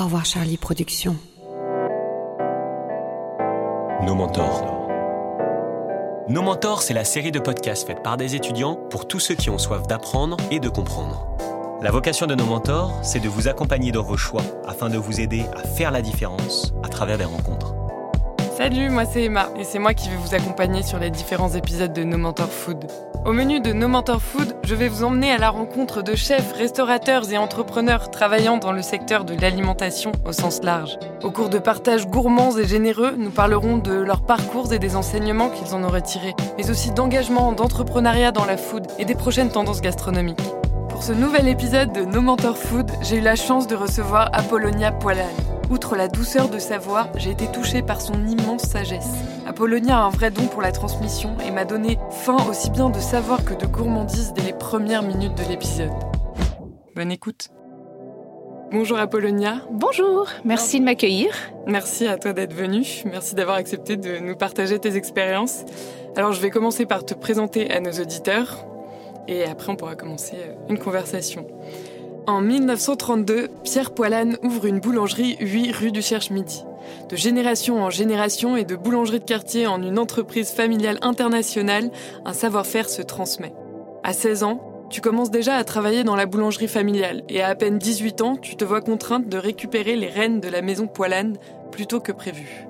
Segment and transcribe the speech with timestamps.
[0.00, 1.18] Au revoir Charlie Productions.
[4.02, 4.88] Nos mentors.
[6.26, 9.50] Nos mentors, c'est la série de podcasts faite par des étudiants pour tous ceux qui
[9.50, 11.26] ont soif d'apprendre et de comprendre.
[11.82, 15.20] La vocation de nos mentors, c'est de vous accompagner dans vos choix afin de vous
[15.20, 17.74] aider à faire la différence à travers des rencontres.
[18.60, 21.94] Salut, moi c'est Emma et c'est moi qui vais vous accompagner sur les différents épisodes
[21.94, 22.88] de No Mentor Food.
[23.24, 26.52] Au menu de No Mentor Food, je vais vous emmener à la rencontre de chefs,
[26.52, 30.98] restaurateurs et entrepreneurs travaillant dans le secteur de l'alimentation au sens large.
[31.22, 35.48] Au cours de partages gourmands et généreux, nous parlerons de leurs parcours et des enseignements
[35.48, 39.80] qu'ils en auraient tirés, mais aussi d'engagement, d'entrepreneuriat dans la food et des prochaines tendances
[39.80, 40.42] gastronomiques.
[41.00, 44.92] Pour ce nouvel épisode de No Mentor Food, j'ai eu la chance de recevoir Apollonia
[44.92, 45.34] Poilane.
[45.70, 49.08] Outre la douceur de sa voix, j'ai été touchée par son immense sagesse.
[49.46, 52.98] Apollonia a un vrai don pour la transmission et m'a donné faim aussi bien de
[52.98, 55.88] savoir que de gourmandise dès les premières minutes de l'épisode.
[56.94, 57.48] Bonne écoute.
[58.70, 59.62] Bonjour Apollonia.
[59.70, 61.34] Bonjour, merci de m'accueillir.
[61.66, 62.84] Merci à toi d'être venue.
[63.06, 65.64] Merci d'avoir accepté de nous partager tes expériences.
[66.14, 68.66] Alors je vais commencer par te présenter à nos auditeurs
[69.28, 71.46] et après on pourra commencer euh, une conversation.
[72.26, 76.64] En 1932, Pierre Poilane ouvre une boulangerie 8 rue du Cherche-Midi.
[77.08, 81.90] De génération en génération et de boulangerie de quartier en une entreprise familiale internationale,
[82.24, 83.54] un savoir-faire se transmet.
[84.02, 87.54] À 16 ans, tu commences déjà à travailler dans la boulangerie familiale et à à
[87.54, 91.36] peine 18 ans, tu te vois contrainte de récupérer les rênes de la maison Poilane
[91.70, 92.66] plutôt que prévu.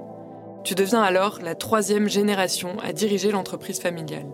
[0.63, 4.27] Tu deviens alors la troisième génération à diriger l'entreprise familiale.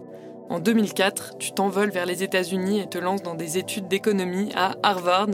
[0.48, 4.76] En 2004, tu t'envoles vers les États-Unis et te lances dans des études d'économie à
[4.84, 5.30] Harvard,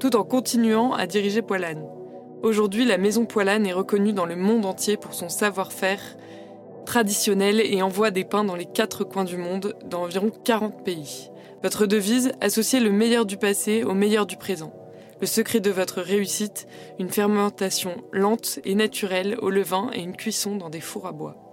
[0.00, 1.86] tout en continuant à diriger Poilane.
[2.42, 6.00] Aujourd'hui, la maison Poilane est reconnue dans le monde entier pour son savoir-faire
[6.86, 11.30] traditionnel et envoie des pains dans les quatre coins du monde, dans environ 40 pays.
[11.62, 14.72] Votre devise, associer le meilleur du passé au meilleur du présent.
[15.20, 16.66] Le secret de votre réussite,
[16.98, 21.43] une fermentation lente et naturelle au levain et une cuisson dans des fours à bois.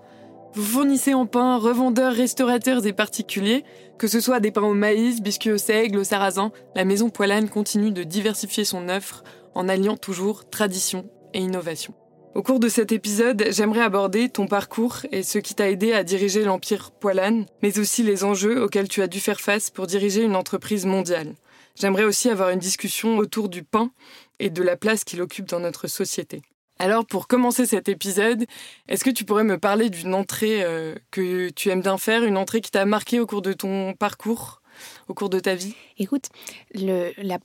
[0.54, 3.64] Vous fournissez en pain revendeurs, restaurateurs et particuliers,
[3.98, 7.48] que ce soit des pains au maïs, biscuits au seigle, au sarrasin, la maison Poilane
[7.48, 9.24] continue de diversifier son offre
[9.56, 11.94] en alliant toujours tradition et innovation.
[12.36, 16.04] Au cours de cet épisode, j'aimerais aborder ton parcours et ce qui t'a aidé à
[16.04, 20.24] diriger l'empire Poilane, mais aussi les enjeux auxquels tu as dû faire face pour diriger
[20.24, 21.34] une entreprise mondiale.
[21.76, 23.92] J'aimerais aussi avoir une discussion autour du pain
[24.40, 26.42] et de la place qu'il occupe dans notre société.
[26.82, 28.48] Alors pour commencer cet épisode,
[28.88, 32.38] est-ce que tu pourrais me parler d'une entrée euh, que tu aimes bien faire, une
[32.38, 34.64] entrée qui t'a marqué au cours de ton parcours,
[35.08, 35.76] au cours de ta vie?
[36.00, 36.30] Écoute,
[36.74, 37.38] la,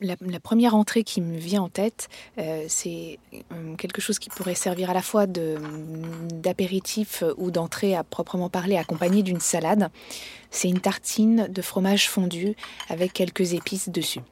[0.43, 2.09] première entrée qui me vient en tête,
[2.39, 3.19] euh, c'est
[3.53, 8.79] euh, quelque chose qui pourrait servir à la fois d'apéritif ou d'entrée à proprement parler,
[8.79, 9.91] accompagné d'une salade.
[10.51, 12.57] C'est une tartine de fromage fondu
[12.89, 14.23] avec quelques épices dessus.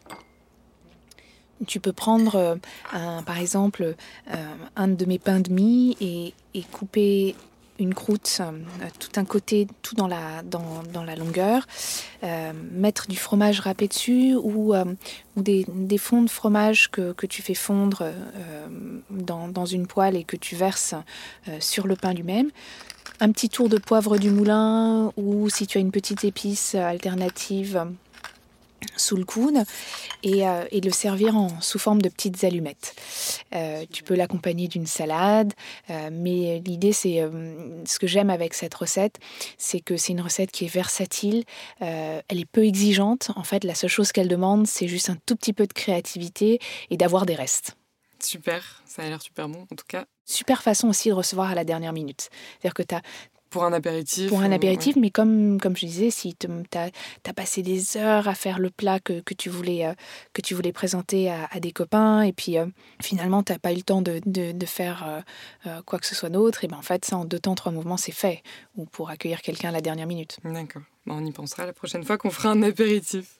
[1.66, 2.36] Tu peux prendre,
[2.94, 3.94] euh, par exemple,
[4.30, 6.34] euh, un de mes pains de mie et,
[6.72, 7.34] couper
[7.80, 8.52] une croûte, euh,
[9.00, 11.66] tout un côté, tout dans la, dans, la longueur,
[12.72, 17.42] mettre du fromage râpé dessus ou, ou des, des, fonds de fromage que, que tu
[17.42, 18.04] fais fondre
[19.10, 20.94] dans, dans, une poêle et que tu verses
[21.58, 22.50] sur le pain lui-même.
[23.20, 27.84] Un petit tour de poivre du moulin ou si tu as une petite épice alternative
[28.96, 29.64] sous le coude
[30.22, 32.94] et, euh, et, le servir en, sous forme de petites allumettes.
[33.54, 35.52] Euh, tu peux l'accompagner d'une salade,
[35.90, 37.22] euh, mais l'idée c'est
[37.84, 39.18] ce que j'aime avec cette recette,
[39.58, 41.44] c'est que c'est une recette qui est versatile,
[41.80, 43.30] elle est peu exigeante.
[43.36, 46.58] En fait, la seule chose qu'elle demande, c'est juste un tout petit peu de créativité
[46.90, 47.76] et d'avoir des restes.
[48.20, 50.06] Super, ça a l'air super bon en tout cas.
[50.24, 52.30] Super façon aussi de recevoir à la dernière minute.
[52.52, 53.02] C'est-à-dire que tu as,
[53.54, 56.90] pour un apéritif Pour un apéritif, mais comme, comme je disais, si tu as,
[57.24, 59.92] as, passé des heures à faire le plat que, que tu, voulais, euh,
[60.32, 62.66] que tu voulais présenter à, des copains, et puis euh,
[63.00, 65.22] finalement, tu n'as pas eu le temps de, de, faire
[65.66, 67.70] euh, quoi que ce soit d'autre, et ben en fait, ça, en deux temps, trois
[67.70, 68.42] mouvements, c'est fait,
[68.76, 70.38] ou pour accueillir quelqu'un à la dernière minute.
[70.42, 70.82] D'accord.
[71.06, 73.38] on y pensera la prochaine fois qu'on fera un apéritif.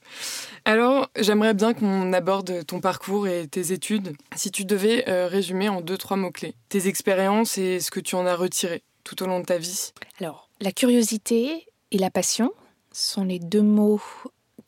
[0.64, 4.16] Alors, j'aimerais bien qu'on aborde ton parcours et tes études.
[4.36, 8.26] Si tu devais résumer en deux, trois mots-clés, tes expériences et ce que tu en
[8.26, 12.52] as retiré tout au long de ta vie Alors, la curiosité et la passion
[12.92, 14.00] sont les deux mots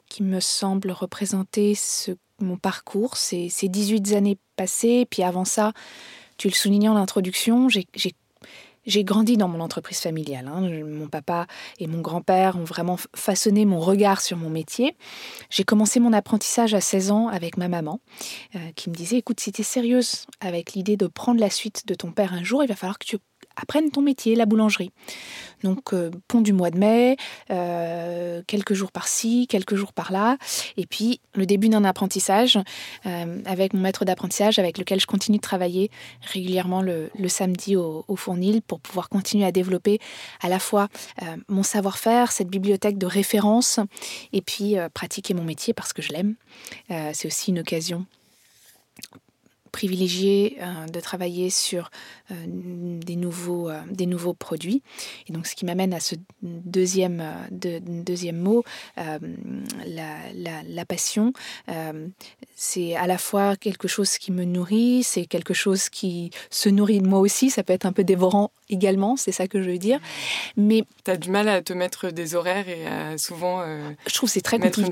[0.09, 5.07] qui me semblent représenter ce, mon parcours, ces, ces 18 années passées.
[5.11, 5.73] Puis avant ça,
[6.39, 10.49] tu le soulignais en introduction, j'ai grandi dans mon entreprise familiale.
[10.49, 10.61] Hein.
[10.85, 11.47] Mon papa
[11.79, 14.97] et mon grand-père ont vraiment façonné mon regard sur mon métier.
[15.51, 18.01] J'ai commencé mon apprentissage à 16 ans avec ma maman,
[18.55, 21.87] euh, qui me disait, écoute, si tu es sérieuse avec l'idée de prendre la suite
[21.87, 23.17] de ton père un jour, il va falloir que tu
[23.57, 24.91] apprenne ton métier, la boulangerie.
[25.63, 27.17] Donc, euh, pont du mois de mai,
[27.51, 30.37] euh, quelques jours par-ci, quelques jours par-là.
[30.77, 32.59] Et puis, le début d'un apprentissage
[33.07, 38.05] euh, avec mon maître d'apprentissage avec lequel je continue de travailler régulièrement le, samedi au,
[38.07, 39.99] au, Fournil pour pouvoir continuer à développer
[40.41, 40.89] à la fois
[41.49, 43.79] mon savoir-faire, cette bibliothèque de référence,
[44.33, 46.35] et puis pratiquer mon métier parce que je l'aime.
[47.13, 48.07] C'est aussi une occasion
[49.77, 51.91] privilégié euh, de travailler sur
[52.31, 54.83] euh, des, nouveaux, euh, des nouveaux produits.
[55.29, 58.65] Et donc, ce qui m'amène à ce deuxième, de, deuxième mot,
[58.97, 60.17] la,
[60.65, 61.33] la, passion.
[62.55, 67.01] c'est à la fois quelque chose qui me nourrit, c'est quelque chose qui se nourrit
[67.03, 67.51] de moi aussi.
[67.51, 70.01] Ça peut être un peu dévorant également, c'est ça que je veux dire.
[70.57, 73.65] Mais tu as du mal à te mettre des horaires et à souvent.
[74.07, 74.91] je trouve c'est très compliqué.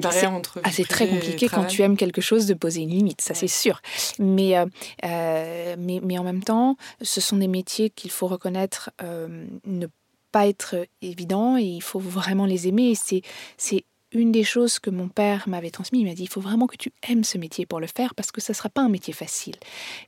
[0.62, 3.48] Ah, c'est très compliqué quand tu aimes quelque chose de poser une limite, ça c'est
[3.48, 3.80] sûr.
[4.18, 4.56] Mais
[5.04, 9.86] euh, mais, mais, en même temps, ce sont des métiers qu'il faut reconnaître euh, ne
[10.32, 12.90] pas être évidents et il faut vraiment les aimer.
[12.90, 13.22] Et
[13.56, 16.00] c'est une des choses que mon père m'avait transmis.
[16.00, 18.32] Il m'a dit il faut vraiment que tu aimes ce métier pour le faire parce
[18.32, 19.56] que ce ne sera pas un métier facile.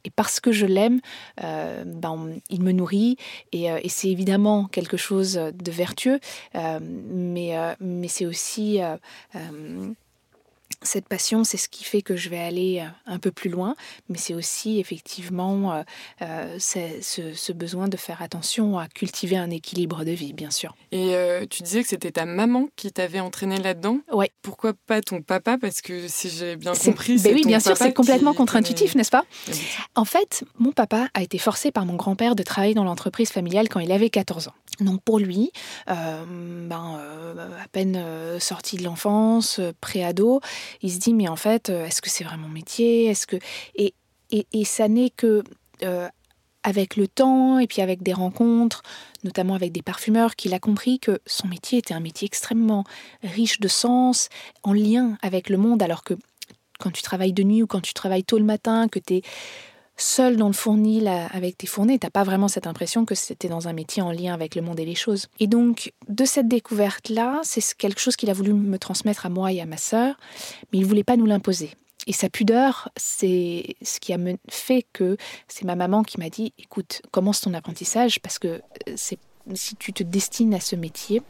[0.05, 1.01] Et parce que je l'aime,
[1.43, 3.17] euh, ben, il me nourrit
[3.53, 6.21] et, et c'est évidemment quelque chose de vertueux,
[6.55, 8.81] mais, mais c'est aussi
[10.83, 13.75] cette passion, c'est ce qui fait que je vais aller euh, un peu plus loin,
[14.09, 15.83] mais c'est aussi effectivement euh,
[16.23, 20.77] euh, ce, besoin de faire attention à cultiver un équilibre de vie, bien sûr.
[20.93, 21.15] Et
[21.51, 24.27] tu disais que c'était ta maman qui t'avait entraîné là-dedans Oui.
[24.43, 25.57] Pourquoi pas ton papa?
[25.59, 27.31] Parce que si j'ai bien compris, c'est.
[27.31, 29.25] Ben oui, bien sûr, c'est complètement contre-intuitif, n'est-ce pas?
[29.95, 33.69] En fait, mon papa a été forcé par mon grand-père de travailler dans l'entreprise familiale
[33.69, 34.55] quand il avait 14 ans.
[34.81, 35.51] Donc pour lui,
[35.87, 37.01] ben,
[37.63, 40.41] à peine sorti de l'enfance, pré-ado,
[40.83, 43.07] il se dit mais en fait, euh, est-ce que c'est vraiment métier?
[43.07, 43.37] Est-ce que
[43.75, 43.95] et,
[44.31, 45.45] et, ça n'est que
[45.83, 46.09] euh,
[46.63, 48.83] avec le temps et puis avec des rencontres,
[49.23, 52.85] notamment avec des parfumeurs, qu'il a compris que son métier était un métier extrêmement
[53.23, 54.29] riche de sens,
[54.65, 56.15] en lien avec le monde, alors que
[56.81, 59.23] quand tu travailles de nuit ou quand tu travailles tôt le matin, que tu es
[59.97, 63.69] seul dans le fournil avec tes fournées, t'as pas vraiment cette impression que c'était dans
[63.69, 65.29] un métier en lien avec le monde et les choses.
[65.41, 69.53] Et donc, de cette découverte-là, c'est quelque chose qu'il a voulu me transmettre à moi
[69.53, 70.17] et à ma sœur,
[70.73, 71.71] mais il voulait pas nous l'imposer.
[72.07, 75.17] Et sa pudeur, c'est ce qui a fait que
[75.49, 78.61] c'est ma maman qui m'a dit, écoute, commence ton apprentissage parce que euh,
[78.95, 79.19] c'est
[79.55, 81.23] si tu te destines à ce métier,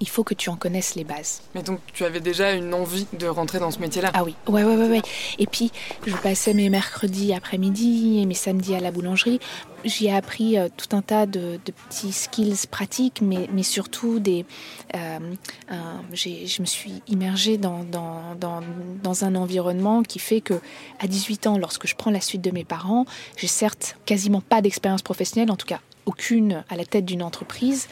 [0.00, 1.42] il faut que tu en connaisses les bases.
[1.54, 4.10] Mais donc tu avais déjà une envie de rentrer dans ce métier-là?
[4.14, 5.02] Ah oui, ouais, ouais, ouais, ouais.
[5.38, 5.72] Et puis
[6.06, 9.40] je passais mes mercredis après-midi et mes samedis à la boulangerie.
[9.84, 11.58] J'y ai appris euh, tout un tas de,
[11.88, 14.44] petits skills pratiques, mais, mais surtout des.
[14.94, 15.18] Euh,
[16.12, 18.62] je me suis immergée dans, dans, dans,
[19.02, 20.54] dans, un environnement qui fait que,
[20.98, 23.06] à 18 ans, lorsque je prends la suite de mes parents,
[23.36, 27.88] j'ai certes quasiment pas d'expérience professionnelle, en tout cas aucune à la tête d'une entreprise.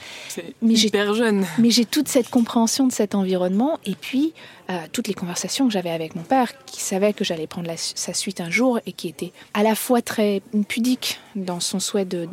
[0.62, 1.44] Mais j'ai jeune.
[1.58, 4.32] Mais j'ai toute cette compréhension de cet environnement et puis
[4.70, 8.14] euh, toutes les conversations que j'avais avec mon père, qui savait que j'allais prendre sa
[8.14, 12.28] suite un jour et qui était à la fois très pudique dans son souhait de,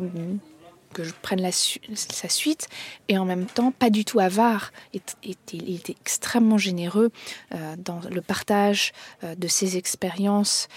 [0.94, 2.68] que je prenne la sa suite
[3.08, 4.72] et en même temps pas du tout avare.
[4.94, 5.00] Il
[5.30, 7.10] était, extrêmement généreux
[7.54, 8.92] euh, dans le partage
[9.24, 10.68] euh, de ses expériences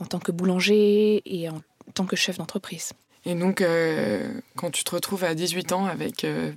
[0.00, 1.60] en tant que boulanger et en
[1.94, 2.92] tant que chef d'entreprise.
[3.28, 4.26] Et donc, euh,
[4.56, 6.50] quand tu te retrouves à 18 ans avec euh,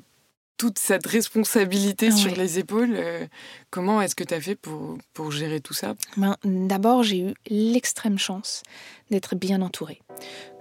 [0.55, 3.25] toute cette responsabilité sur les épaules, euh,
[3.69, 5.95] comment est-ce que tu as fait pour, pour gérer tout ça?
[6.15, 8.63] Ben, D'abord, j'ai eu l'extrême chance
[9.09, 9.99] d'être bien entourée.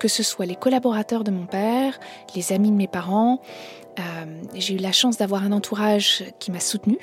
[0.01, 2.01] Que ce soit les collaborateurs de mon père,
[2.35, 3.41] les amis de mes parents,
[4.55, 6.99] j'ai eu la chance d'avoir un entourage qui m'a soutenue,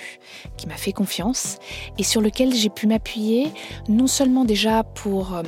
[0.57, 1.59] qui m'a fait confiance
[1.99, 3.53] et sur lequel j'ai pu m'appuyer,
[3.87, 5.39] non seulement déjà pour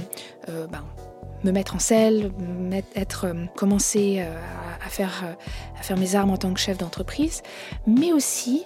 [0.47, 0.85] ben,
[1.43, 2.31] me mettre en selle,
[2.95, 4.39] être, euh, commencer euh,
[4.85, 5.33] à, faire, euh,
[5.79, 7.41] à faire mes armes en tant que chef d'entreprise,
[7.87, 8.63] mais aussi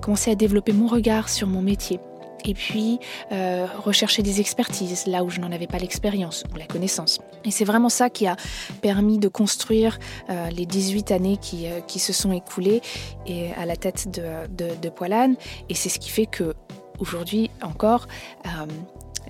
[0.00, 2.00] commencer à développer mon regard sur mon métier.
[2.44, 2.98] Et puis
[3.30, 7.20] rechercher des expertises là où je n'en avais pas l'expérience ou la connaissance.
[7.44, 8.36] Et c'est vraiment ça qui a
[8.80, 12.80] permis de construire les 18 années qui, se sont écoulées
[13.26, 15.36] et à la tête de Poilane.
[15.68, 16.54] Et c'est ce qui fait que
[16.98, 18.08] aujourd'hui encore,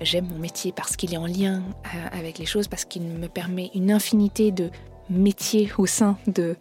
[0.01, 3.27] J'aime mon métier parce qu'il est en lien euh, avec les choses, parce qu'il me
[3.27, 4.69] permet une infinité de
[5.09, 6.55] métiers au sein de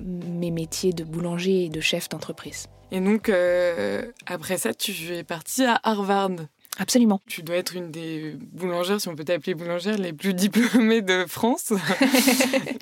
[0.00, 2.66] mes métiers de boulanger et de chef d'entreprise.
[2.90, 6.30] Et donc, euh, après ça, tu es partie à Harvard.
[6.78, 7.20] Absolument.
[7.28, 11.24] Tu dois être une des boulangères, si on peut t'appeler boulangère, les plus diplômées de
[11.26, 11.72] France.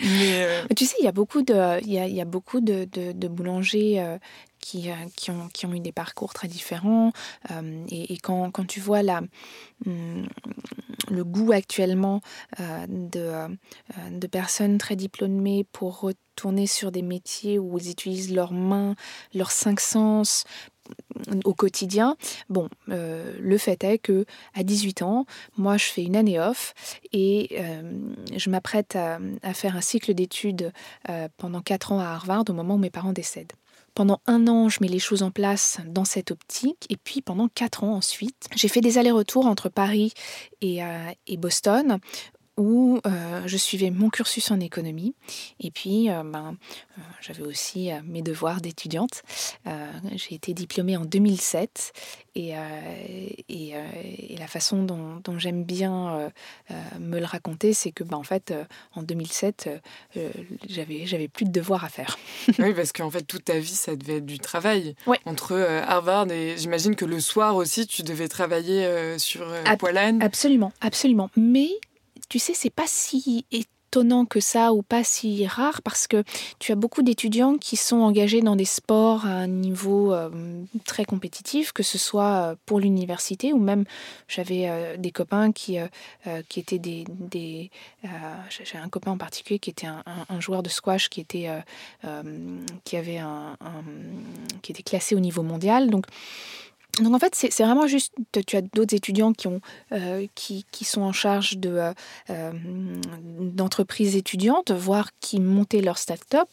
[0.00, 3.28] Mais euh, Tu sais, il y a beaucoup de, il y a, beaucoup de, de,
[3.28, 4.02] boulangers
[4.62, 7.12] qui, qui, ont, eu des parcours très différents.
[7.90, 9.00] et, quand, tu vois
[9.84, 10.26] hum,
[11.10, 12.20] le goût actuellement
[12.58, 13.58] de,
[14.10, 18.94] de personnes très diplômées pour retourner sur des métiers où ils utilisent leurs mains,
[19.34, 20.44] leurs cinq sens
[21.44, 22.16] au quotidien.
[22.48, 25.26] Bon, euh, le fait est que à 18 ans,
[25.56, 26.74] moi, je fais une année off
[27.12, 27.92] et euh,
[28.36, 29.18] je m'apprête à,
[29.54, 30.72] faire un cycle d'études
[31.08, 33.52] euh, pendant 4 ans à Harvard au moment où mes parents décèdent.
[33.94, 36.86] Pendant un an, je mets les choses en place dans cette optique.
[36.88, 40.12] Et puis pendant quatre ans ensuite, j'ai fait des allers-retours entre Paris
[40.60, 40.80] et,
[41.26, 41.98] et Boston,
[42.62, 45.14] où euh, je suivais mon cursus en économie
[45.58, 46.54] et puis euh, ben,
[46.96, 49.22] euh, j'avais aussi mes devoirs d'étudiante.
[50.14, 51.92] j'ai été diplômée en 2007
[52.34, 52.54] et,
[53.48, 53.74] et,
[54.38, 56.30] la façon dont, j'aime bien
[56.98, 58.54] me le raconter, c'est que ben, en fait
[58.94, 59.70] en 2007
[60.68, 62.18] j'avais j'avais plus de devoirs à faire.
[62.58, 64.94] oui, parce qu'en fait toute ta vie ça devait être du travail
[65.26, 69.44] entre Harvard et j'imagine que le soir aussi tu devais travailler sur
[69.78, 70.22] Poilane.
[70.22, 71.30] Absolument, absolument.
[71.36, 71.70] Mais
[72.28, 73.44] tu sais, c'est pas si
[73.92, 76.24] étonnant que ça ou pas si rare parce que
[76.58, 80.30] tu as beaucoup d'étudiants qui sont engagés dans des sports à un niveau euh,
[80.86, 83.84] très compétitif, que ce soit euh, pour l'université ou même
[84.28, 85.76] j'avais euh, des copains qui,
[86.48, 87.04] qui étaient des...
[87.10, 87.70] des
[88.48, 91.50] J'ai un copain en particulier qui était un, joueur de squash qui, était,
[92.84, 93.56] qui, avait un,
[94.62, 95.90] qui était classé au niveau mondial.
[95.90, 96.06] Donc
[97.00, 98.12] donc en fait, c'est vraiment juste,
[98.46, 101.92] tu as d'autres étudiants qui, ont, euh, qui, qui, sont en charge de, euh,
[102.28, 102.52] euh,
[103.40, 106.48] d'entreprises étudiantes, voire qui montaient leur start-up.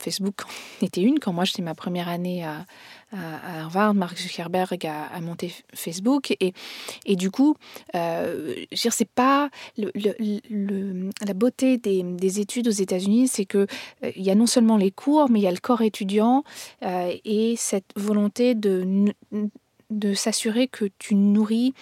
[0.00, 0.34] Facebook
[0.80, 2.64] était une quand moi j'étais ma première année à,
[3.14, 6.32] à, Harvard, Mark Zuckerberg a, monté Facebook.
[6.40, 6.52] Et,
[7.06, 7.56] et du coup,
[7.94, 13.66] euh, c'est pas la beauté des, des, études aux États-Unis, c'est que
[14.02, 16.44] euh, il y a non seulement les cours, mais il y a le corps étudiant
[16.82, 19.12] euh, et cette volonté de
[19.90, 21.74] de s'assurer que tu nourris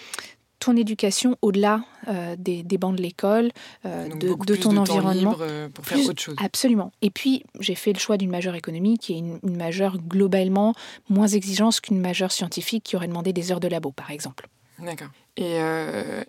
[0.62, 3.50] ton éducation au-delà euh, des, bancs de l'école,
[3.84, 5.36] euh, de, ton environnement.
[5.40, 6.36] Euh, pour faire autre chose.
[6.38, 6.92] Absolument.
[7.02, 10.74] Et puis, j'ai fait le choix d'une majeure économie qui est une, majeure globalement
[11.08, 14.48] moins exigeante qu'une majeure scientifique qui aurait demandé des heures de labo, par exemple.
[14.78, 15.08] D'accord.
[15.36, 15.56] Et,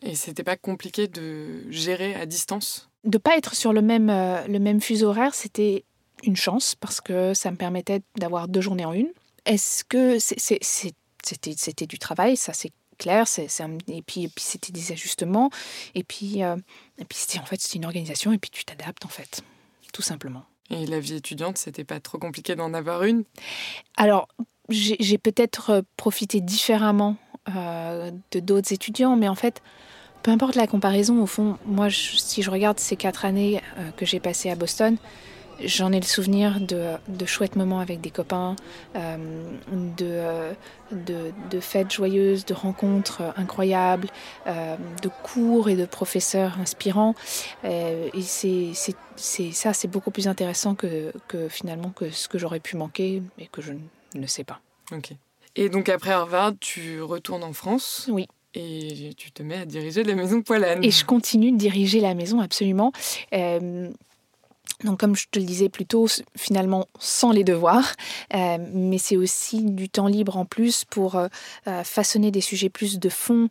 [0.02, 2.90] et c'était pas compliqué de gérer à distance?
[3.04, 5.84] De pas être sur le même, le même fuseau horaire, c'était
[6.24, 9.10] une chance parce que ça me permettait d'avoir deux journées en une.
[9.46, 13.28] Est-ce que c'était du travail Ça, c'est clair.
[13.28, 13.48] C'est,
[13.88, 15.50] et puis, puis c'était des ajustements.
[15.96, 16.56] Et puis, euh,
[16.98, 18.34] et puis c'était en fait c'est une organisation.
[18.34, 19.42] Et puis tu t'adaptes en fait,
[19.92, 20.46] tout simplement.
[20.70, 23.24] Et la vie étudiante, c'était pas trop compliqué d'en avoir une?
[23.98, 24.28] Alors,
[24.70, 27.18] j'ai, peut-être euh, profité différemment
[27.56, 29.62] euh, de d'autres étudiants, mais en fait,
[30.24, 33.62] peu importe la comparaison, au fond, moi, si je regarde ces quatre années
[33.98, 34.98] que j'ai passées à Boston,
[35.64, 38.56] J'en ai le souvenir de, de, chouettes moments avec des copains,
[38.96, 39.18] euh,
[39.98, 40.54] de,
[40.92, 44.10] de, fêtes joyeuses, de rencontres incroyables,
[44.48, 47.16] euh, de cours et de professeurs inspirants.
[47.64, 48.74] Euh, et c'est,
[49.16, 53.48] ça, c'est beaucoup plus intéressant que, que, finalement que ce que j'aurais pu manquer et
[53.48, 53.74] que je
[54.16, 54.60] ne sais pas.
[54.92, 55.12] Ok.
[55.56, 58.28] Et donc après Harvard, tu retournes en France Oui.
[58.56, 60.84] Et tu te mets à diriger la maison Poilane.
[60.84, 62.92] Et je continue de diriger la maison, absolument.
[64.84, 67.94] Donc comme je te le disais plus tôt, finalement sans les devoirs,
[68.34, 71.28] euh, mais c'est aussi du temps libre en plus pour euh,
[71.68, 73.48] euh, façonner des sujets plus de fond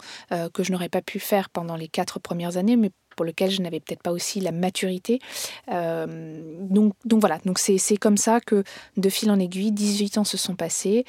[0.54, 3.60] que je n'aurais pas pu faire pendant les quatre premières années, mais pour lequel je
[3.60, 5.20] n'avais peut-être pas aussi la maturité.
[5.68, 8.64] donc, voilà, donc c'est comme ça que
[8.96, 11.04] de fil en aiguille, 18 ans se sont passés.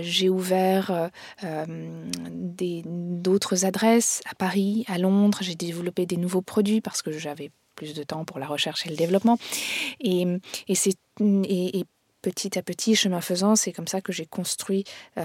[0.00, 1.10] J'ai ouvert
[2.84, 5.38] d'autres adresses à Paris, à Londres.
[5.42, 8.90] J'ai développé des nouveaux produits parce que j'avais plus de temps pour la recherche et
[8.90, 9.38] le développement.
[10.00, 10.26] Et,
[10.66, 11.84] et c'est et,
[12.22, 14.82] petit à petit, chemin faisant, c'est comme ça que j'ai construit
[15.16, 15.22] euh,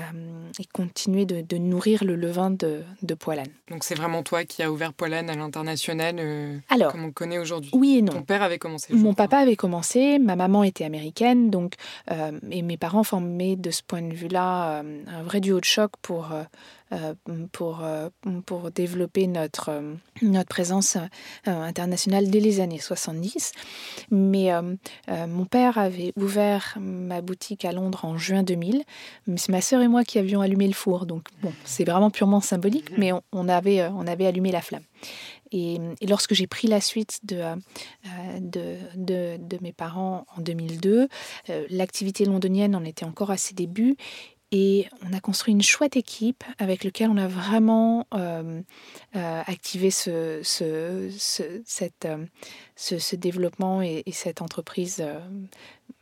[0.59, 3.47] et continué de, nourrir le levain de, de Poilane.
[3.71, 6.59] Donc c'est vraiment toi qui as ouvert Poilane à l'international, euh,
[6.91, 7.71] comme on connaît aujourd'hui?
[7.73, 8.13] Oui et non.
[8.13, 11.73] Ton père avait commencé Mon papa avait commencé, ma maman était américaine, donc,
[12.11, 15.91] euh, et mes parents formaient de ce point de vue-là un vrai duo de choc
[16.03, 16.29] pour
[17.51, 18.09] pour, euh,
[18.45, 20.97] pour développer notre, euh, notre présence
[21.45, 23.53] internationale dès les années 70.
[24.11, 24.49] Mais
[25.07, 28.83] mon père avait ouvert ma boutique à Londres en juin 2000.
[29.37, 31.05] C'est ma sœur et moi qui avions allumé le four.
[31.05, 34.83] Donc, bon, c'est vraiment purement symbolique, mais on, avait, on avait allumé la flamme.
[35.51, 37.43] Et, lorsque j'ai pris la suite de,
[38.39, 41.07] de, de, de, mes parents en 2002,
[41.69, 43.97] l'activité londonienne en était encore à ses débuts
[44.51, 48.05] Et on a construit une chouette équipe avec laquelle on a vraiment
[49.13, 51.09] activé ce, ce,
[51.65, 52.07] cette,
[52.75, 55.03] ce, développement et, cette entreprise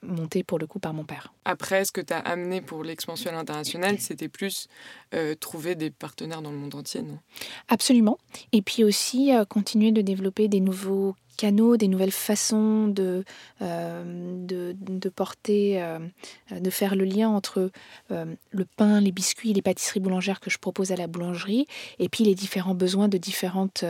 [0.01, 1.31] montée pour le coup par mon père.
[1.45, 4.67] Après, ce que tu as amené pour l'expansion internationale, c'était plus
[5.39, 7.19] trouver des partenaires dans le monde entier, non?
[7.67, 8.17] Absolument.
[8.51, 13.23] Et puis aussi continuer de développer des nouveaux canaux, des nouvelles façons de,
[13.61, 14.03] euh,
[14.45, 15.97] de, porter, euh,
[16.51, 17.71] de faire le lien entre
[18.11, 21.65] euh, le pain, les biscuits, les pâtisseries boulangères que je propose à la boulangerie,
[21.97, 23.85] et puis les différents besoins de différentes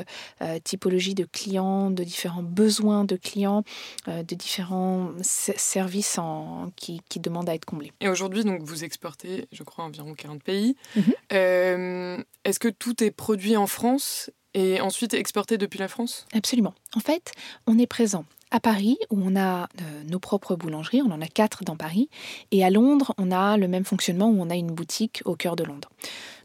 [0.63, 3.63] typologies de clients, de différents besoins de clients,
[4.07, 7.91] de différents services en, qui, qui, demandent à être comblés.
[7.99, 10.75] Et aujourd'hui, donc, vous exportez, je crois, environ 40 pays.
[10.95, 12.23] Mhm.
[12.45, 14.29] Est-ce que tout est produit en France
[14.59, 16.25] et ensuite exporté depuis la France?
[16.33, 16.73] Absolument.
[16.95, 17.31] En fait,
[17.65, 21.27] on est présent à Paris, où on a euh, nos propres boulangeries, on en a
[21.27, 22.09] quatre dans Paris,
[22.51, 25.55] et à Londres, on a le même fonctionnement où on a une boutique au cœur
[25.55, 25.89] de Londres.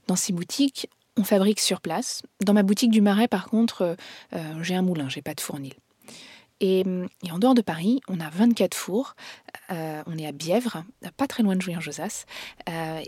[0.07, 2.23] Dans ces boutiques, on fabrique sur place.
[2.45, 3.95] Dans ma boutique du Marais, par contre, euh,
[4.35, 5.75] euh, j'ai un moulin, j'ai pas de fournil.
[6.61, 6.85] Et,
[7.31, 9.17] en dehors de Paris, on a 24 fours.
[9.71, 10.85] on est à Bièvre,
[11.17, 12.27] pas très loin de Jouy-en-Josas.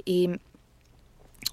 [0.06, 0.28] et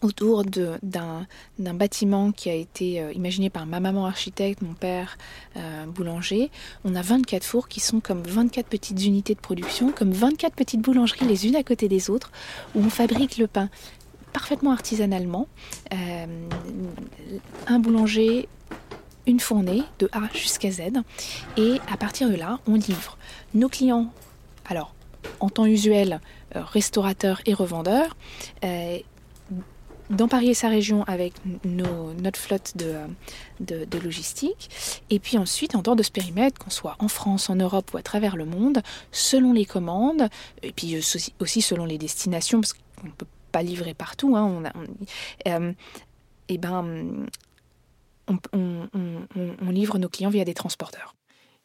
[0.01, 1.25] autour d'un
[1.57, 5.17] bâtiment qui a été euh, imaginé par ma maman architecte, mon père
[5.57, 6.51] euh, boulanger.
[6.83, 10.81] On a 24 fours qui sont comme 24 petites unités de production, comme 24 petites
[10.81, 12.31] boulangeries les unes à côté des autres,
[12.75, 13.69] où on fabrique le pain
[14.33, 15.47] parfaitement artisanalement.
[15.93, 16.25] Euh,
[17.67, 18.49] un boulanger,
[19.27, 20.81] une fournée de A jusqu'à Z.
[21.55, 23.17] Et à partir de là, on livre
[23.53, 24.11] nos clients.
[24.65, 24.95] Alors,
[25.39, 26.19] en temps usuel,
[26.53, 28.17] restaurateurs et revendeurs,
[30.41, 34.69] et sa région avec notre flotte de, de, logistique.
[35.09, 37.97] Et puis ensuite, en dehors de ce périmètre, qu'on soit en France, en Europe ou
[37.97, 40.29] à travers le monde, selon les commandes,
[40.61, 40.97] et puis
[41.39, 44.63] aussi selon les destinations, parce qu'on ne peut pas livrer partout, hein, on,
[45.45, 45.73] et euh,
[46.49, 47.27] eh ben,
[48.27, 51.15] on livre nos clients via des transporteurs.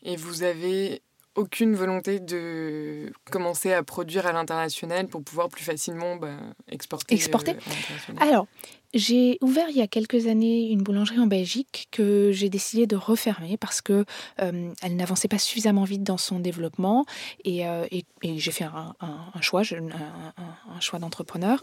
[0.02, 1.02] Et vous avez
[1.38, 6.36] aucune volonté de commencer à produire à l'international pour pouvoir plus facilement bah,
[6.68, 7.14] exporter.
[7.14, 7.52] Exporter.
[7.52, 8.46] Euh, Alors,
[8.94, 12.96] j'ai ouvert il y a quelques années une boulangerie en Belgique que j'ai décidé de
[12.96, 14.04] refermer parce que
[14.40, 17.04] euh, elle n'avançait pas suffisamment vite dans son développement
[17.44, 17.86] et, euh,
[18.22, 21.62] j'ai fait un, choix, un, choix d'entrepreneur.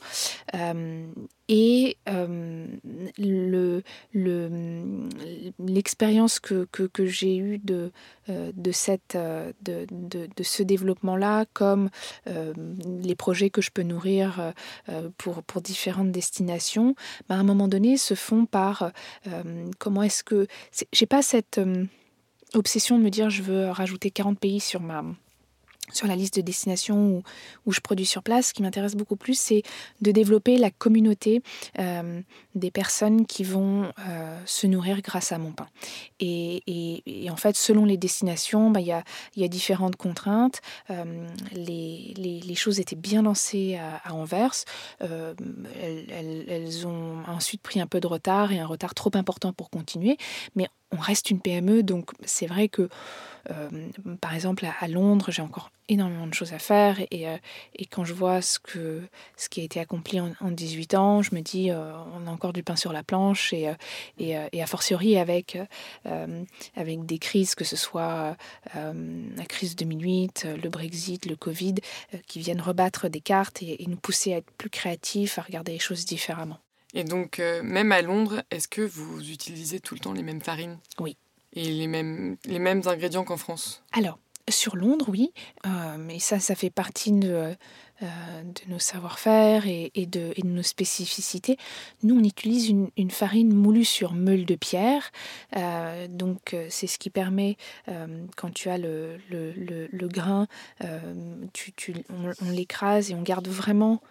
[0.54, 1.08] Euh,
[1.48, 1.98] et
[3.18, 3.84] le,
[5.60, 7.92] l'expérience que, que, j'ai eue de,
[8.28, 11.90] de, cette, de, de, de ce développement-là, comme
[12.26, 14.54] les projets que je peux nourrir
[15.18, 16.96] pour, pour différentes destinations,
[17.30, 18.92] bah, à un moment donné, se font par
[19.28, 20.48] euh, comment est-ce que.
[20.92, 21.86] J'ai pas cette euh,
[22.54, 25.04] obsession de me dire je veux rajouter 40 pays sur ma
[25.92, 27.24] sur la liste de destinations
[27.66, 28.48] où, je produis sur place.
[28.48, 29.64] Ce qui m'intéresse beaucoup plus, c'est
[30.02, 31.42] de développer la communauté
[31.80, 32.22] euh,
[32.56, 35.68] des personnes qui vont euh, se nourrir grâce à mon pain.
[36.20, 39.04] Et, en fait, selon les destinations, bah, il bah,
[39.36, 40.62] y, a, différentes contraintes.
[40.90, 44.64] Euh, les, choses étaient bien lancées à, Anvers.
[45.02, 49.70] Elles, elles, ont ensuite pris un peu de retard et un retard trop important pour
[49.70, 50.18] continuer.
[50.56, 52.90] Mais on reste une PME, donc c'est vrai que,
[53.52, 53.70] euh,
[54.22, 57.38] par exemple, à, Londres, j'ai encore énormément de choses à faire, et, euh,
[57.92, 59.04] quand je vois ce, que,
[59.38, 62.54] ce qui a été accompli en, 18 ans, je me dis, euh, on a encore
[62.54, 63.72] du pain sur la planche, et,
[64.18, 65.58] et, a fortiori avec,
[66.76, 68.36] avec des crises, que ce soit
[68.74, 71.76] la crise 2008, le Brexit, le Covid,
[72.28, 75.74] qui viennent rebattre des cartes et, et nous pousser à être plus créatifs, à regarder
[75.74, 76.60] les choses différemment.
[76.96, 80.42] Et donc, euh, même à Londres, est-ce que vous utilisez tout le temps les mêmes
[80.42, 80.80] farines?
[80.98, 81.18] Oui.
[81.52, 83.84] Et les mêmes, les mêmes ingrédients qu'en France?
[83.92, 84.18] Alors,
[84.50, 85.34] sur Londres, oui.
[85.66, 87.54] Euh, mais ça, ça fait partie de,
[88.02, 88.06] euh,
[88.44, 91.58] de nos savoir-faire et, de, et, de, nos spécificités.
[92.04, 95.12] Nous, on utilise une, une farine moulue sur meule de pierre.
[96.10, 97.58] donc, c'est ce qui permet,
[98.38, 99.52] quand tu as le, le,
[99.92, 100.48] le, grain,
[101.54, 104.02] tu, tu, on l'écrase et on garde vraiment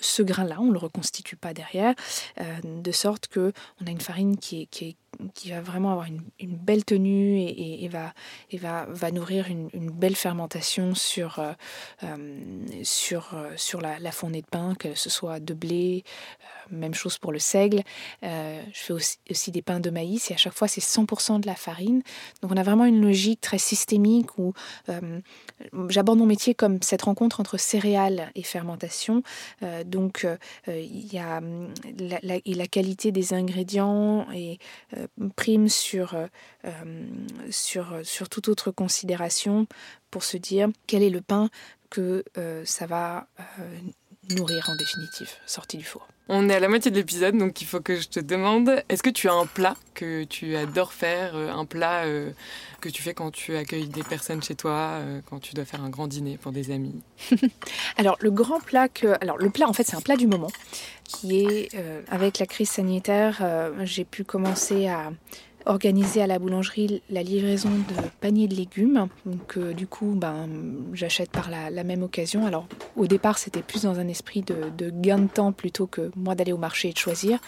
[0.00, 1.94] ce grain-là, on ne le reconstitue pas derrière,
[2.40, 4.96] euh, de sorte que on a une farine qui est,
[5.34, 8.12] qui va vraiment avoir une, belle tenue et, va,
[8.50, 11.52] et va, va nourrir une, belle fermentation sur, euh,
[12.04, 16.04] euh, sur, sur la, la, fournée de pain, que ce soit de blé,
[16.70, 17.82] même chose pour le seigle.
[18.22, 18.28] je
[18.72, 22.02] fais aussi, des pains de maïs et à chaque fois c'est 100% de la farine.
[22.40, 24.52] Donc on a vraiment une logique très systémique où
[25.88, 29.22] j'aborde mon métier comme cette rencontre entre céréales et fermentation.
[29.84, 30.26] donc
[30.68, 31.40] il y a
[31.98, 34.58] la, la, la, qualité des ingrédients et
[35.36, 36.26] prime sur, euh,
[36.64, 37.06] euh,
[37.50, 39.66] sur, sur toute autre considération
[40.10, 41.50] pour se dire quel est le pain
[41.90, 43.26] que euh, ça va
[44.30, 46.06] nourrir en définitive, sorti du four.
[46.28, 49.02] On est à la moitié de l'épisode, donc il faut que je te demande, est-ce
[49.02, 52.30] que tu as un plat que tu adores faire, euh, un plat euh,
[52.80, 55.82] que tu fais quand tu accueilles des personnes chez toi, euh, quand tu dois faire
[55.82, 57.02] un grand dîner pour des amis?
[57.96, 60.50] Alors le grand plat que, alors le plat en fait c'est un plat du moment,
[61.04, 61.70] qui est
[62.08, 63.42] avec la crise sanitaire,
[63.82, 65.12] j'ai pu commencer à
[65.66, 69.08] organiser à la boulangerie la livraison de paniers de légumes.
[69.26, 70.48] Donc euh, du coup, ben,
[70.92, 72.46] j'achète par la, même occasion.
[72.46, 76.34] Alors au départ, c'était plus dans un esprit de, gain de temps plutôt que moi
[76.34, 77.38] d'aller au marché et de choisir.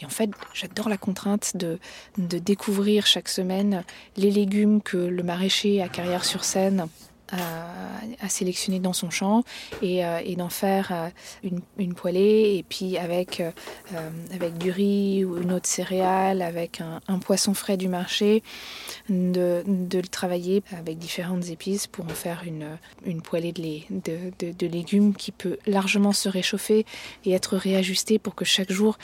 [0.00, 1.78] Et en fait, j'adore la contrainte de,
[2.16, 3.84] découvrir chaque semaine
[4.16, 6.86] les légumes que le maraîcher à Carrière-sur-Seine
[7.32, 9.42] à, sélectionner dans son champ
[9.82, 13.50] et, euh, d'en faire euh, une, poêlée et puis avec, euh,
[14.32, 18.42] avec du riz ou une autre céréale, avec un, poisson frais du marché,
[19.08, 24.66] de, le travailler avec différentes épices pour en faire une, une poêlée de, de, de,
[24.66, 26.86] légumes qui peut largement se réchauffer
[27.24, 28.98] et être réajustée pour que chaque jour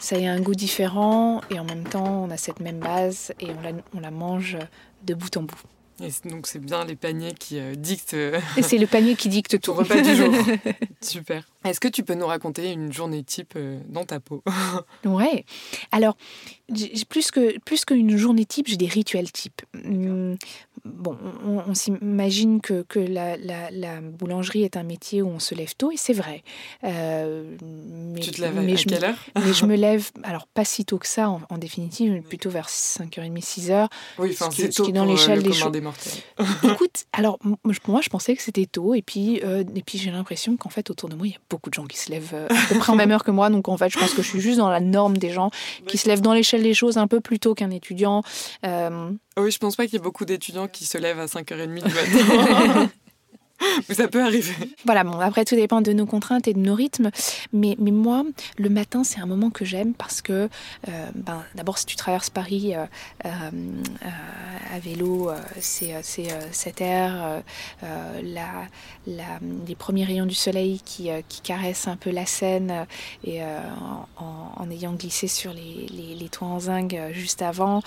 [0.00, 3.46] ça ait un goût différent et en même temps on a cette même base et
[3.50, 4.56] on la, on la mange
[5.04, 5.62] de bout en bout.
[6.00, 8.14] Et donc c'est bien les paniers qui euh, dictent.
[8.14, 9.72] Euh, et c'est le panier qui dicte tout.
[9.72, 10.32] repas du jour.
[11.00, 11.44] Super.
[11.64, 14.42] Est-ce que tu peux nous raconter une journée type euh, dans ta peau?
[15.04, 15.44] Ouais.
[15.92, 16.16] Alors,
[17.08, 19.62] plus que plus qu'une journée type, j'ai des rituels types.
[19.74, 20.36] Hum,
[20.84, 25.74] bon, on, s'imagine que, que la, la, boulangerie est un métier où on se lève
[25.76, 26.42] tôt, et c'est vrai.
[26.84, 29.18] Euh, mais, tu te lèves à, quelle heure?
[29.36, 33.42] Mais je me lève, alors pas si tôt que ça en, définitive, plutôt vers 5h30,
[33.42, 33.88] 6h.
[34.18, 35.72] Oui, enfin c'est tôt qui dans l'échelle des choses.
[36.64, 40.56] Écoute, alors moi je pensais que c'était tôt, et puis, euh, et puis j'ai l'impression
[40.56, 42.48] qu'en fait autour de moi il y a beaucoup de gens qui se lèvent euh,
[42.50, 44.28] à peu près en même heure que moi, donc en fait je pense que je
[44.28, 45.50] suis juste dans la norme des gens
[45.86, 48.22] qui se lèvent dans l'échelle des choses un peu plus tôt qu'un étudiant.
[48.64, 51.94] Oui, je pense pas qu'il y ait beaucoup d'étudiants qui se lèvent à 5h30 du
[51.94, 52.90] matin.
[53.88, 54.54] Mais ça peut arriver.
[54.84, 57.10] Voilà, bon, après tout dépend de nos contraintes et de nos rythmes.
[57.52, 58.24] Mais, mais moi,
[58.56, 60.48] le matin, c'est un moment que j'aime parce que,
[60.88, 62.84] euh, ben, d'abord, si tu traverses Paris euh,
[63.24, 63.50] euh,
[64.74, 65.94] à vélo, c'est
[66.52, 67.42] cette air,
[67.82, 68.66] la,
[69.06, 69.24] la,
[69.66, 72.86] les premiers rayons du soleil qui, qui caressent un peu la Seine
[73.24, 74.06] et en,
[74.56, 77.82] en, ayant glissé sur les, les, les, toits en zinc juste avant.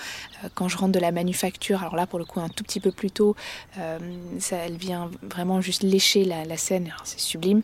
[0.55, 2.91] quand je rentre de la manufacture, alors là, pour le coup, un tout petit peu
[2.91, 3.35] plus tôt,
[4.39, 7.61] ça, elle vient vraiment juste lécher la, la scène, c'est sublime,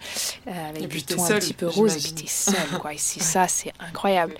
[0.47, 2.93] euh, avec du ton un petit peu rose, et puis t'es seul, quoi.
[2.93, 4.35] Et c'est ça, c'est incroyable.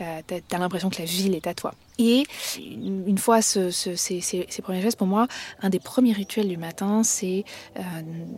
[0.00, 1.74] Euh, t'as as, l'impression que la ville est à toi.
[1.98, 2.24] Et
[2.58, 5.28] une fois ce, ces, premiers gestes, pour moi,
[5.60, 7.44] un des premiers rituels du matin, c'est
[7.76, 7.82] euh,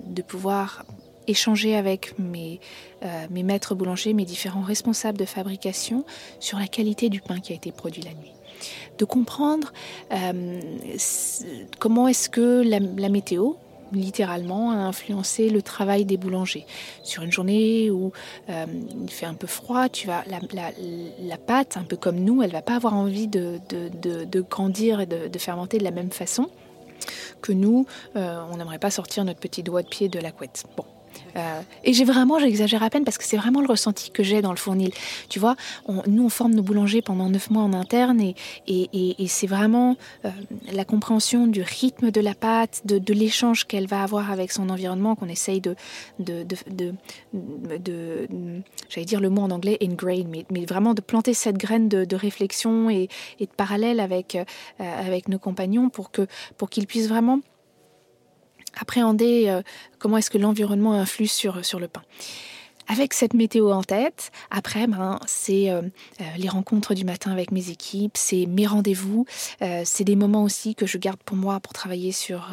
[0.06, 0.84] de pouvoir
[1.26, 2.60] échanger avec mes,
[3.02, 6.04] euh, mes maîtres boulangers, mes différents responsables de fabrication
[6.40, 8.32] sur la qualité du pain qui a été produit la nuit.
[8.98, 9.72] De comprendre
[10.12, 10.60] euh,
[11.78, 13.52] comment est-ce que la, météo,
[13.94, 16.66] littéralement a influencé le travail des boulangers.
[17.02, 18.12] Sur une journée où
[18.48, 18.66] euh,
[19.02, 22.62] il fait un peu froid, tu vas la, pâte, un peu comme nous, elle va
[22.62, 23.61] pas avoir envie de,
[24.48, 26.50] grandir et de, fermenter de la même façon
[27.42, 27.87] que nous.
[28.16, 30.64] Euh, on n'aimerait pas sortir notre petit doigt de pied de la couette.
[31.37, 34.42] Euh, et j'ai vraiment, j'exagère à peine parce que c'est vraiment le ressenti que j'ai
[34.42, 34.92] dans le fournil.
[35.29, 35.57] Tu vois,
[36.07, 38.35] nous on forme nos boulangers pendant neuf mois en interne et,
[38.66, 40.31] et, et, c'est vraiment euh,
[40.73, 45.14] la compréhension du rythme de la pâte, de, l'échange qu'elle va avoir avec son environnement
[45.14, 45.77] qu'on essaye de,
[46.18, 46.94] de, de,
[48.88, 52.90] j'allais dire le mot en anglais ingrain, mais, vraiment de planter cette graine de, réflexion
[52.90, 53.09] et,
[53.40, 54.44] de parallèle avec, euh,
[54.79, 57.40] avec nos compagnons pour que pour qu'ils puissent vraiment
[58.80, 59.62] appréhender euh,
[59.98, 62.02] comment est-ce que l'environnement influe sur, le pain.
[62.87, 65.80] Avec cette météo en tête, après, ben, c'est euh,
[66.20, 69.24] euh, les rencontres du matin avec mes équipes, c'est mes rendez-vous,
[69.84, 72.50] c'est des moments aussi que je garde pour moi pour travailler sur,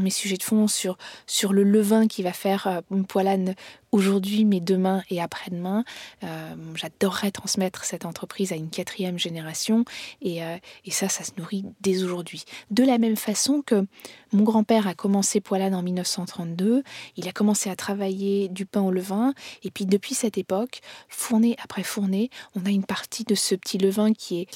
[0.00, 3.54] mes sujets de fond, sur, sur le levain qui va faire une poilane
[3.92, 5.84] aujourd'hui, mais demain et après-demain.
[6.24, 9.84] Euh, j'adorerais transmettre cette entreprise à une quatrième génération
[10.22, 12.44] et, euh, et ça, ça se nourrit dès aujourd'hui.
[12.70, 13.86] De la même façon que
[14.32, 16.82] mon grand-père a commencé Poilade en 1932,
[17.16, 21.56] il a commencé à travailler du pain au levain et puis depuis cette époque, fournée
[21.62, 24.46] après fournée, on a une partie de ce petit levain qui est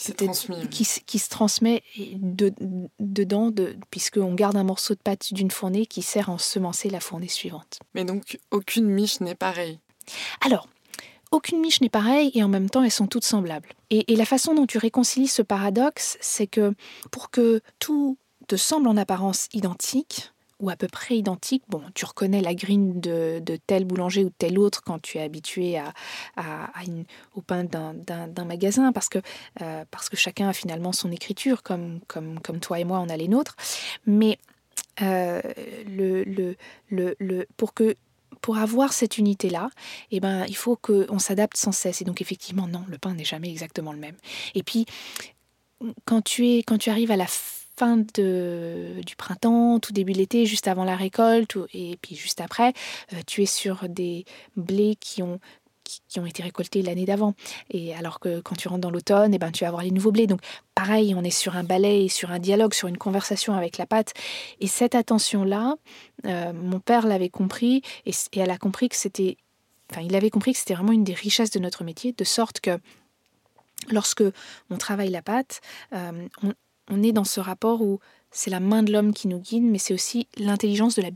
[0.71, 2.53] qui, qui, se transmet de,
[3.01, 7.01] dedans, de, puisqu'on garde un morceau de pâte d'une fournée qui sert à ensemencer la
[7.01, 7.79] fournée suivante.
[7.95, 9.79] Mais donc aucune miche n'est pareille.
[10.45, 10.69] Alors,
[11.31, 13.71] aucune miche n'est pareille et en même temps elles sont toutes semblables.
[13.91, 16.75] Et, la façon dont tu réconcilies ce paradoxe, c'est que
[17.11, 21.65] pour que tout te semble en apparence identique, ou à peu près identique.
[21.69, 25.77] Bon, tu reconnais la grille de, tel boulanger ou tel autre quand tu es habitué
[25.77, 25.93] à,
[27.35, 29.19] au pain d'un magasin, parce que,
[29.61, 33.09] euh, parce que chacun a finalement son écriture, comme, comme, comme toi et moi, on
[33.09, 33.57] a les nôtres.
[34.07, 34.39] Mais
[35.03, 35.41] euh,
[35.87, 36.57] le, le,
[37.19, 37.97] le, pour que
[38.41, 39.71] pour avoir cette unité-là,
[40.11, 42.03] eh ben, il faut qu'on s'adapte sans cesse.
[42.03, 44.17] Et donc, effectivement, non, le pain n'est jamais exactement le même.
[44.55, 44.87] Et puis,
[46.05, 50.19] quand tu, es, quand tu arrives à la fin de, du printemps, tout début de
[50.19, 52.73] l'été, juste avant la récolte, et puis juste après,
[53.13, 54.25] euh, tu es sur des
[54.57, 55.41] blés qui ont
[55.85, 57.35] qui, ont été récoltés l'année d'avant.
[57.71, 60.13] Et alors que quand tu rentres dans l'automne, eh ben, tu vas avoir les nouveaux
[60.13, 60.27] blés.
[60.27, 60.41] Donc
[60.75, 64.15] pareil, on est sur un balai, sur un dialogue, sur une conversation avec la pâte.
[64.61, 65.77] Et cette attention-là,
[66.27, 69.37] euh, mon père l'avait compris et, elle a compris que c'était...
[69.91, 72.61] Enfin, il avait compris que c'était vraiment une des richesses de notre métier, de sorte
[72.61, 72.79] que
[73.91, 74.25] lorsque
[74.71, 75.61] on travaille la pâte,
[75.93, 76.27] euh,
[76.91, 79.79] on, est dans ce rapport où c'est la main de l'homme qui nous guide, mais
[79.79, 81.11] c'est aussi l'intelligence de, la,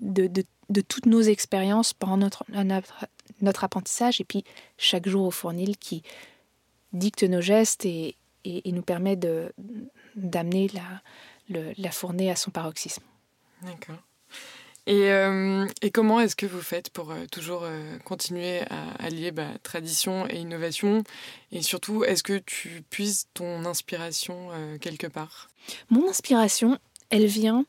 [0.00, 2.44] de, toutes nos expériences pendant notre,
[3.44, 4.44] apprentissage, et puis
[4.76, 6.02] chaque jour au fournil qui
[6.92, 9.16] dicte nos gestes et, et, nous permet
[10.16, 10.70] d'amener
[11.48, 13.02] la, la fournée à son paroxysme.
[13.62, 13.98] D'accord.
[14.88, 19.32] Et, euh, et, comment est-ce que vous faites pour euh, toujours euh, continuer à allier
[19.32, 21.04] bah, tradition et innovation?
[21.52, 24.48] Et surtout, est-ce que tu puisses ton inspiration
[24.80, 25.48] quelque part?
[25.90, 26.78] Mon inspiration,
[27.10, 27.66] elle vient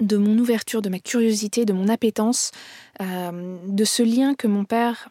[0.00, 2.52] de mon ouverture, de ma curiosité, de mon appétence,
[3.00, 5.08] de ce lien que mon père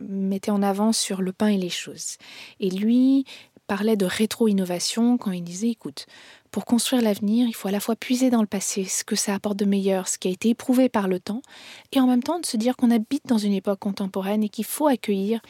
[0.00, 2.16] mettait en avant sur le pain et les choses.
[2.60, 3.24] Et lui
[3.66, 6.06] parlait de rétro-innovation quand il disait, écoute,
[6.50, 9.34] pour construire l'avenir, il faut à la fois puiser dans le passé ce que ça
[9.34, 11.42] apporte de meilleur, ce qui a été éprouvé par le temps,
[11.90, 14.66] et en même temps de se dire qu'on habite dans une époque contemporaine et qu'il
[14.66, 15.40] faut accueillir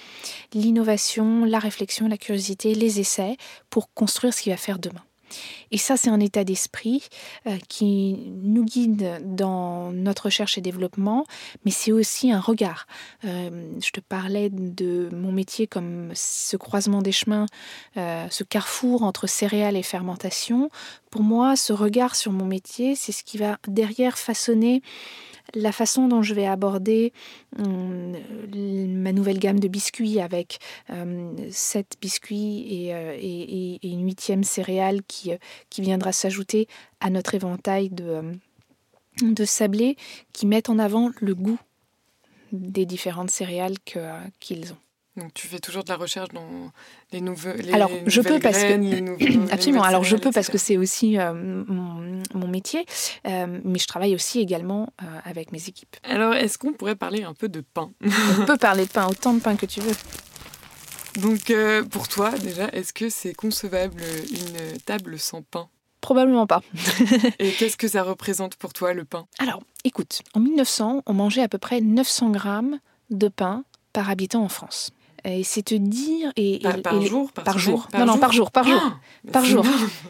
[0.55, 3.37] l'innovation, la réflexion, la curiosité, les essais
[3.69, 5.03] pour construire ce qui va faire demain.
[5.71, 7.09] Et ça, c'est un état d'esprit
[7.47, 11.27] euh, qui nous guide dans notre recherche et développement,
[11.65, 12.87] mais c'est aussi un regard.
[13.25, 17.47] Euh, je te parlais de mon métier comme ce croisement des chemins,
[17.97, 20.71] euh, ce carrefour entre céréales et fermentation.
[21.11, 24.83] Pour moi, ce regard sur mon métier, c'est ce qui va derrière façonner
[25.53, 27.13] la façon dont je vais aborder
[27.59, 28.17] hum,
[28.55, 30.59] ma nouvelle gamme de biscuits avec
[31.51, 35.39] sept biscuits et, une huitième céréale qui, euh,
[35.71, 36.69] qui viendra s'ajouter
[37.01, 38.39] à notre éventail de,
[39.23, 39.97] hum, de sablés
[40.33, 41.59] qui mettent en avant le goût
[42.53, 44.79] des différentes céréales euh, qu'ils ont.
[45.17, 46.73] Donc tu fais toujours de la recherche dans
[47.13, 47.51] les, nouveaux.
[47.73, 49.85] Alors je peux parce que absolument.
[49.85, 52.85] Alors je peux parce que c'est aussi euh, mon, métier,
[53.27, 55.97] euh, mais je travaille aussi également euh, avec mes équipes.
[56.03, 57.93] Alors est-ce qu'on pourrait parler un peu de pain?
[58.41, 59.95] On peut parler de pain, autant de pain que tu veux.
[61.21, 61.53] Donc
[61.91, 65.69] pour toi déjà, est-ce que c'est concevable une table sans pain?
[66.01, 66.61] Probablement pas.
[67.39, 69.27] Et qu'est-ce que ça représente pour toi le pain?
[69.39, 72.79] Alors écoute, en 1900, on mangeait à peu près 900 grammes
[73.11, 74.91] de pain par habitant en France.
[75.25, 76.33] Et c'est te dire.
[76.37, 77.89] Et, par, jour Par, jour.
[77.99, 78.81] non, non, par jour, par jour.
[78.85, 79.65] Ah, par jour.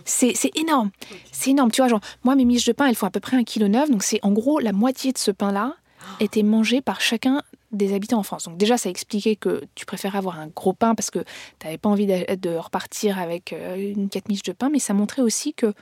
[0.05, 0.91] C'est énorme.
[1.31, 1.71] C'est énorme.
[1.71, 3.69] Tu vois, genre, moi, mes miches de pain, elles font à peu près un kilo
[3.69, 3.89] neuf.
[3.91, 5.77] Donc, c'est en gros la moitié de ce pain-là
[6.19, 7.43] était mangé par chacun
[7.75, 8.45] des habitants en France.
[8.45, 11.21] Donc déjà, ça expliquait que tu préférais avoir un gros pain parce que
[11.59, 14.95] tu n'avais pas envie de, repartir avec euh, une quatre miches de pain, mais ça
[14.95, 15.75] montrait aussi que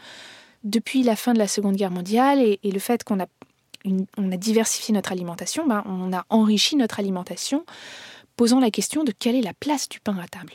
[0.64, 3.26] depuis la fin de la Seconde Guerre mondiale et, le fait qu'on a,
[4.16, 7.64] on a diversifié notre alimentation, ben, on a enrichi notre alimentation
[8.36, 10.54] posant la question de quelle est la place du pain à table.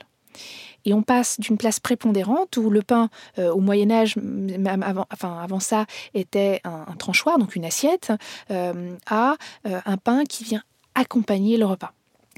[0.86, 5.06] Et on passe d'une place prépondérante où le pain, euh, au Moyen Âge, même avant,
[5.12, 8.14] enfin, avant ça, était un, tranchoir, donc une assiette,
[8.52, 10.64] euh, à un pain qui vient
[10.98, 11.94] accompagner le repas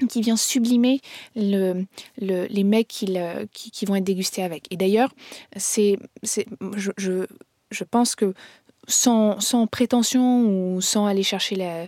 [0.08, 1.00] qui vient sublimer
[1.36, 1.84] le,
[2.18, 3.18] les mecs qui,
[3.52, 4.66] qui, vont être dégustés avec.
[4.70, 5.12] Et d'ailleurs,
[5.54, 7.26] je,
[7.90, 8.32] pense que
[8.88, 11.86] sans, prétention ou sans aller chercher la,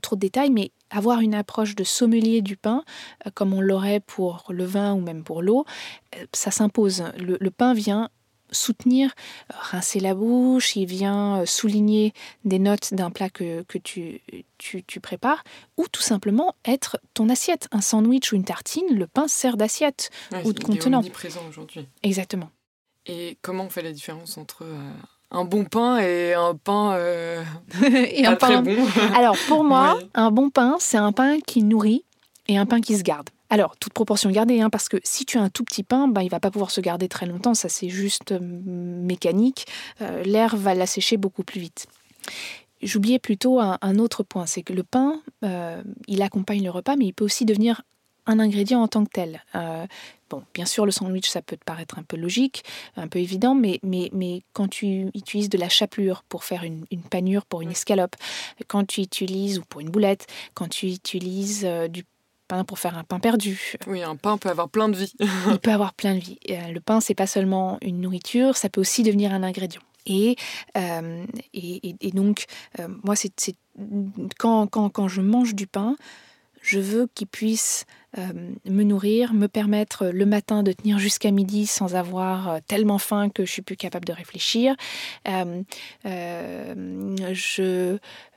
[0.00, 2.84] trop de détails, mais avoir une approche de sommelier du pain,
[3.26, 5.64] euh, comme on l'aurait pour le vin ou même pour l'eau,
[6.16, 7.04] euh, ça s'impose.
[7.18, 8.08] Le, pain vient
[8.52, 9.10] soutenir,
[9.50, 12.12] euh, rincer la bouche, il vient souligner
[12.44, 14.20] des notes d'un plat que, que tu,
[14.58, 15.42] tu, prépares,
[15.76, 17.68] ou tout simplement être ton assiette.
[17.72, 20.10] Un sandwich ou une tartine, le pain sert d'assiette
[20.44, 21.02] ou de contenant.
[21.02, 21.88] présent aujourd'hui.
[22.02, 22.50] Exactement.
[23.06, 24.64] Et comment on fait la différence entre
[25.32, 27.42] un bon pain et un pain euh,
[27.82, 28.62] et un pain...
[28.62, 28.86] très bon?
[29.14, 32.04] Alors pour moi, un bon pain, c'est un pain qui nourrit
[32.48, 33.28] et un pain qui se garde.
[33.52, 36.22] Alors, toute proportion gardée, hein, parce que si tu as un tout petit pain, ben,
[36.22, 39.66] il va pas pouvoir se garder très longtemps, ça c'est juste euh, mécanique.
[40.00, 41.86] Euh, l'air va l'assécher beaucoup plus vite.
[42.80, 45.20] J'oubliais plutôt un, autre point, c'est que le pain,
[46.08, 47.82] il accompagne le repas, mais il peut aussi devenir
[48.26, 49.42] un ingrédient en tant que tel.
[49.54, 49.86] Euh,
[50.30, 52.64] bon, bien sûr, le sandwich, ça peut te paraître un peu logique,
[52.96, 56.84] un peu évident, mais, mais, mais quand tu utilises de la chapelure pour faire une,
[57.10, 58.16] panure pour une escalope,
[58.68, 62.04] quand tu utilises, ou pour une boulette, quand tu utilises euh, du
[62.52, 63.76] pain pour faire un pain perdu.
[63.86, 65.14] Oui, un pain peut avoir plein de vie.
[65.50, 66.38] Il peut avoir plein de vie.
[66.50, 69.80] Euh, le pain, c'est pas seulement une nourriture, ça peut aussi devenir un ingrédient.
[70.04, 70.36] Et,
[70.74, 72.46] et, donc,
[73.04, 73.30] moi, c'est
[74.36, 75.94] quand, quand, quand, je mange du pain,
[76.60, 77.86] je veux qu'il puisse
[78.16, 83.44] me nourrir, me permettre le matin de tenir jusqu'à midi sans avoir tellement faim que
[83.44, 84.74] je suis plus capable de réfléchir.
[85.24, 85.62] je,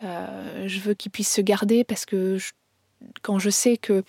[0.04, 2.38] je veux qu'il puisse se garder parce que
[3.22, 4.04] quand je sais que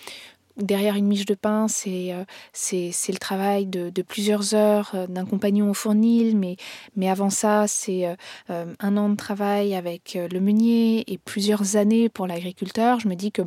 [0.57, 2.25] derrière une miche de pain, c'est euh,
[2.73, 6.57] le travail de, plusieurs heures euh, d'un compagnon au fournil, mais,
[6.97, 8.07] mais avant ça, c'est
[8.51, 13.01] euh, un an de travail avec le meunier et plusieurs années pour l'agriculteur.
[13.01, 13.43] Je me dis que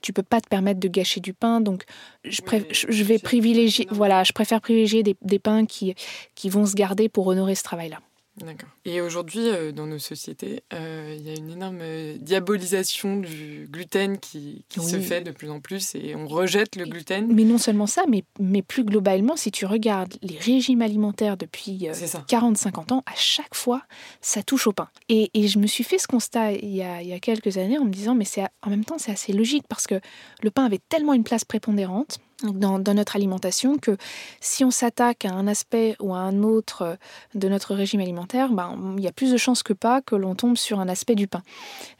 [0.00, 1.84] tu peux pas te permettre de gâcher du pain, donc
[2.24, 5.94] je, je vais privilégier, voilà, je préfère privilégier des, des pains qui,
[6.34, 8.00] qui vont se garder pour honorer ce travail-là.
[8.44, 8.68] D'accord.
[8.84, 13.68] Et aujourd'hui, euh, dans nos sociétés, euh, il y a une énorme euh, diabolisation du
[13.70, 17.32] gluten qui, se fait de plus en plus et on rejette le gluten.
[17.32, 21.88] Mais non seulement ça, mais, mais plus globalement, si tu regardes les régimes alimentaires depuis
[21.88, 23.82] 40-50 ans, à chaque fois,
[24.20, 24.88] ça touche au pain.
[25.08, 27.58] Et, et, je me suis fait ce constat il y a, il y a quelques
[27.58, 30.00] années en me disant, mais c'est en même temps, c'est assez logique parce que
[30.42, 33.96] le pain avait tellement une place prépondérante dans, notre alimentation que
[34.40, 36.98] si on s'attaque à un aspect ou à un autre
[37.34, 40.34] de notre régime alimentaire, ben, il y a plus de chances que pas que l'on
[40.34, 41.42] tombe sur un aspect du pain.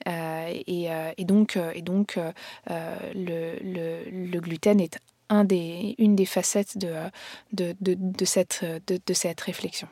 [0.07, 4.99] Euh, et, euh, et, donc, et donc euh, le, le, gluten est
[5.29, 6.95] un des, une des facettes de,
[7.53, 9.89] de, de, cette, de, cette réflexion.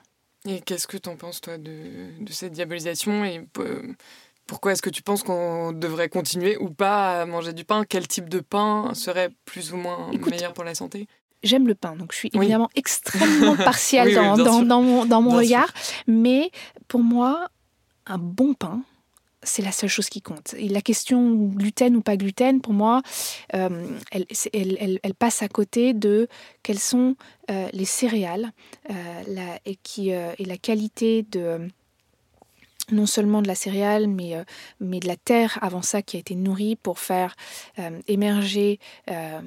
[0.49, 3.25] Et qu'est-ce que tu en penses, toi, de, cette diabolisation
[4.47, 7.85] pourquoi est-ce que tu penses qu'on devrait continuer ou pas à manger du pain?
[7.89, 11.09] Quel type de pain serait plus ou moins meilleur pour la santé?
[11.43, 15.73] J'aime le pain, donc je suis évidemment extrêmement partiale dans, dans, mon, dans mon regard.
[16.07, 16.51] Mais
[16.89, 17.49] pour moi,
[18.07, 18.83] un bon pain,
[19.43, 20.55] c'est la seule chose qui compte.
[20.59, 23.03] Et la question gluten ou pas gluten, pour moi,
[23.55, 26.29] euh, elle, elle, elle, passe à côté de
[26.63, 27.17] quelles sont
[27.51, 28.53] euh, les céréales
[28.91, 31.69] euh, la, et, qui, et la qualité de
[32.91, 34.45] non seulement de la céréale, mais, euh,
[34.81, 37.35] mais de la terre avant ça qui a été nourrie pour faire
[37.79, 38.79] euh, émerger
[39.11, 39.41] euh,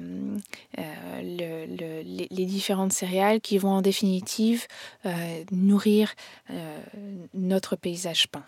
[1.22, 4.66] les, différentes céréales qui vont en définitive
[5.52, 6.14] nourrir
[7.34, 8.44] notre paysage peint.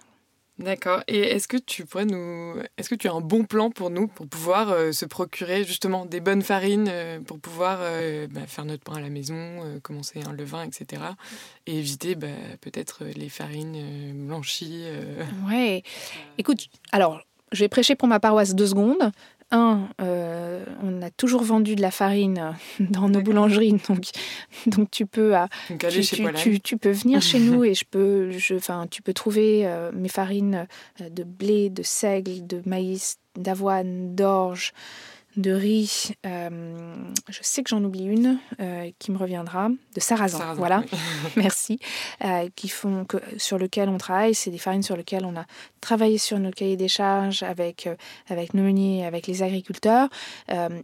[0.59, 1.03] D'accord.
[1.09, 4.07] Et est-ce que tu pourrais nous, est-ce que tu as un bon plan pour nous
[4.07, 8.65] pour pouvoir euh, se procurer justement des bonnes farines euh, pour pouvoir euh, bah, faire
[8.67, 11.03] notre pain à la maison, commencer un levain, etc.
[11.67, 12.29] Et éviter bah,
[12.61, 14.85] peut-être les farines blanchies.
[15.49, 15.83] Ouais.
[16.37, 19.11] Écoute, alors je vais prêcher pour ma paroisse deux secondes
[19.53, 24.07] un, euh, on a toujours vendu de la farine dans nos boulangeries, donc,
[24.67, 25.47] donc tu peux, euh,
[26.63, 30.09] tu, peux venir chez nous et je peux, je, enfin, tu peux trouver euh, mes
[30.09, 30.67] farines
[30.99, 34.73] de blé, de seigle, de maïs, d'avoine, d'orge,
[35.37, 36.13] de riz.
[36.27, 36.95] Euh,
[37.29, 40.55] je sais que j'en oublie une euh, qui me reviendra, de sarrasin.
[40.55, 40.85] voilà,
[41.37, 41.79] merci.
[42.25, 45.47] Euh, qui font que, sur lequel on travaille, c'est des farines sur lesquelles on a
[45.81, 47.89] travaillé sur nos cahiers des charges avec
[48.29, 50.09] avec nos meuniers, avec les agriculteurs.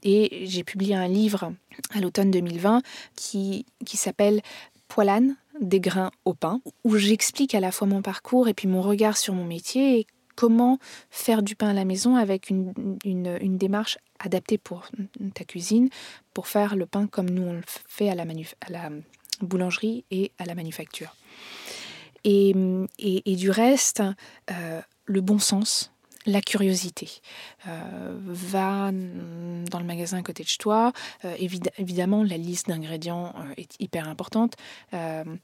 [0.03, 1.53] et j'ai publié un livre
[1.95, 2.83] à l'automne 2020
[3.17, 4.41] qui qui s'appelle
[4.89, 8.81] Poilane des grains au pain, où j'explique à la fois mon parcours et puis mon
[8.81, 10.07] regard sur mon métier et
[10.39, 10.79] comment
[11.11, 12.73] faire du pain à la maison avec une,
[13.05, 14.89] une, démarche adaptée pour
[15.35, 15.89] ta cuisine,
[16.35, 18.25] pour faire le pain comme nous on le fait à la,
[19.41, 21.15] boulangerie et à la manufacture.
[22.25, 22.53] Et,
[23.27, 24.03] du reste,
[24.51, 25.93] euh, le bon sens,
[26.27, 27.09] la curiosité.
[27.67, 30.93] Euh, va dans le magasin à côté de toi.
[31.25, 31.35] Euh,
[31.79, 34.57] évidemment, la liste d'ingrédients est hyper importante.
[34.93, 35.39] de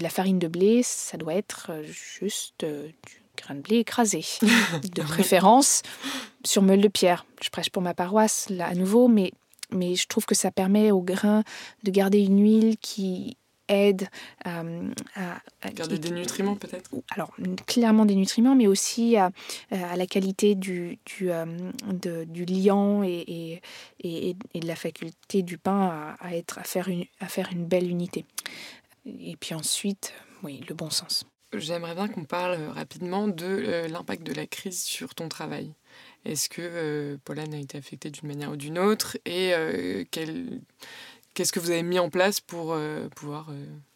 [0.00, 2.64] la farine de blé, ça doit être juste
[3.42, 4.24] grain de blé écrasé,
[4.94, 5.82] de préférence
[6.44, 7.26] sur meule de pierre.
[7.42, 9.32] Je prêche pour ma paroisse, là à nouveau, mais,
[9.70, 11.42] mais je trouve que ça permet au grain
[11.82, 13.36] de garder une huile qui
[13.68, 14.08] aide
[14.46, 16.90] euh, à, garder des nutriments peut-être?
[17.10, 17.32] Alors
[17.66, 19.30] clairement des nutriments mais aussi à,
[19.70, 21.46] à la qualité du, du, euh,
[22.26, 23.60] du liant et,
[24.00, 27.64] et, et, de la faculté du pain à, être à faire une, à faire une
[27.64, 28.24] belle unité.
[29.06, 31.24] Et puis ensuite oui le bon sens
[31.54, 35.72] J'aimerais bien qu'on parle euh, rapidement de euh, l'impact de la crise sur ton travail.
[36.24, 39.52] Est-ce que euh, Pauline a été affectée d'une manière ou d'une autre Et
[40.10, 42.76] qu'est-ce que vous avez mis en place pour
[43.16, 43.48] pouvoir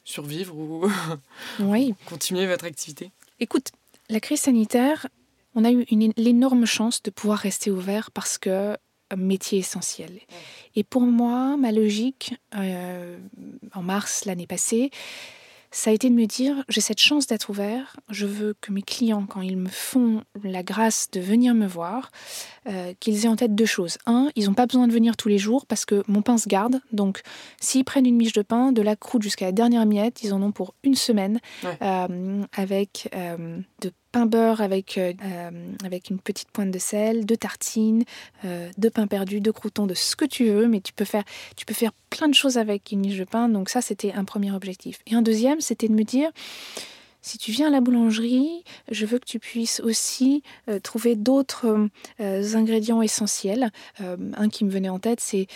[0.05, 0.91] survivre ou
[1.61, 1.95] oui.
[2.07, 3.11] continuer votre activité?
[3.39, 3.71] Écoute,
[4.11, 5.07] la crise sanitaire,
[5.55, 8.77] on a eu l'énorme chance de pouvoir rester ouvert parce que
[9.17, 10.19] métier essentiel.
[10.75, 14.91] Et pour moi, ma logique, en mars l'année passée,
[15.71, 18.83] ça a été de me dire, j'ai cette chance d'être ouvert, je veux que mes
[18.83, 22.11] clients, quand ils me font la grâce de venir me voir,
[22.69, 23.99] euh, qu'ils aient en tête deux choses.
[24.07, 26.49] Un, ils n'ont pas besoin de venir tous les jours parce que mon pain se
[26.49, 26.81] garde.
[26.93, 27.23] Donc,
[27.61, 30.43] s'ils prennent une miche de pain, de la croûte jusqu'à la dernière miette, ils en
[30.43, 31.41] ont pour une semaine
[31.83, 34.99] euh, avec euh, de pain beurre avec,
[35.85, 38.05] avec une petite pointe de sel, de tartines,
[38.45, 41.25] de pain perdu, de croutons, de ce que tu veux, mais tu peux faire,
[41.57, 43.49] tu peux faire plein de choses avec une miche de pain.
[43.49, 45.01] Donc ça, c'était un premier objectif.
[45.07, 46.31] Et un deuxième, c'était de me dire,
[47.27, 51.89] si tu viens à la boulangerie, je veux que tu puisses aussi euh, trouver d'autres
[52.21, 53.73] euh, ingrédients essentiels.
[54.01, 55.49] Euh, un qui me venait en tête, c'est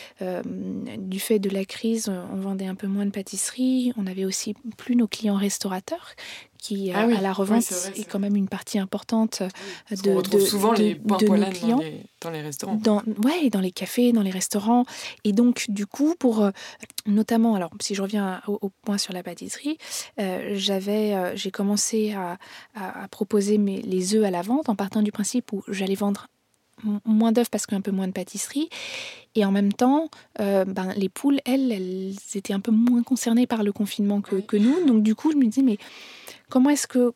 [0.98, 4.54] du fait de la crise, on vendait un peu moins de pâtisserie, on avait aussi
[4.76, 6.14] plus nos clients restaurateurs
[6.60, 9.42] qui ah à la revente est, quand même une partie importante
[9.90, 11.80] de, on retrouve souvent les points de nos clients
[12.20, 12.74] dans les, restaurants.
[12.76, 14.84] Dans, ouais, dans les cafés, dans les restaurants.
[15.24, 16.48] Et donc, du coup, pour
[17.06, 19.78] notamment, alors si je reviens au, point sur la pâtisserie,
[20.18, 22.38] j'avais, j'ai commencé à,
[23.10, 26.26] proposer mes, les œufs à la vente en partant du principe où j'allais vendre
[27.04, 28.68] moins d'œufs parce qu'un peu moins de pâtisserie.
[29.34, 30.08] Et en même temps,
[30.40, 34.36] euh, ben, les poules, elles, elles étaient un peu moins concernées par le confinement que,
[34.36, 34.86] que nous.
[34.86, 35.78] Donc du coup, je me dis, mais
[36.50, 37.12] comment est-ce que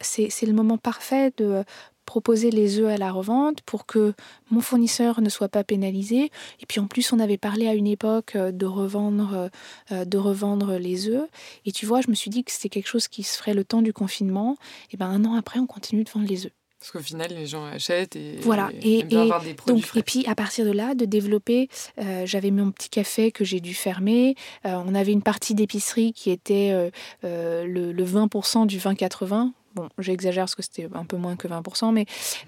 [0.00, 1.64] c'est le moment parfait de
[2.04, 4.14] proposer les œufs à la revente pour que
[4.50, 6.30] mon fournisseur ne soit pas pénalisé?
[6.60, 9.50] Et puis en plus, on avait parlé à une époque euh, de revendre,
[9.92, 11.28] euh, de revendre les œufs.
[11.66, 13.64] Et tu vois, je me suis dit que c'était quelque chose qui se ferait le
[13.64, 14.56] temps du confinement.
[14.92, 16.57] Et ben un an après, on continue de vendre les œufs.
[16.78, 18.70] Parce qu'au final, les gens achètent et, voilà.
[18.82, 21.68] et, avoir des produits donc, Et puis, à partir de là, de développer,
[21.98, 24.36] euh, j'avais mon petit café que j'ai dû fermer.
[24.64, 26.90] on avait une partie d'épicerie qui était
[27.22, 29.52] le, le, 20% du 20-80.
[29.74, 32.06] Bon, j'exagère parce que c'était un peu moins que 20%, mais,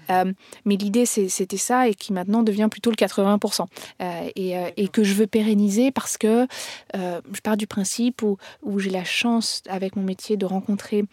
[0.09, 0.33] euh,
[0.65, 3.67] mais l'idée c'était ça et qui maintenant devient plutôt le 80%.
[4.01, 6.47] Euh, et, euh, et, que je veux pérenniser parce que
[6.93, 11.05] je pars du principe où, où j'ai la chance avec mon métier de rencontrer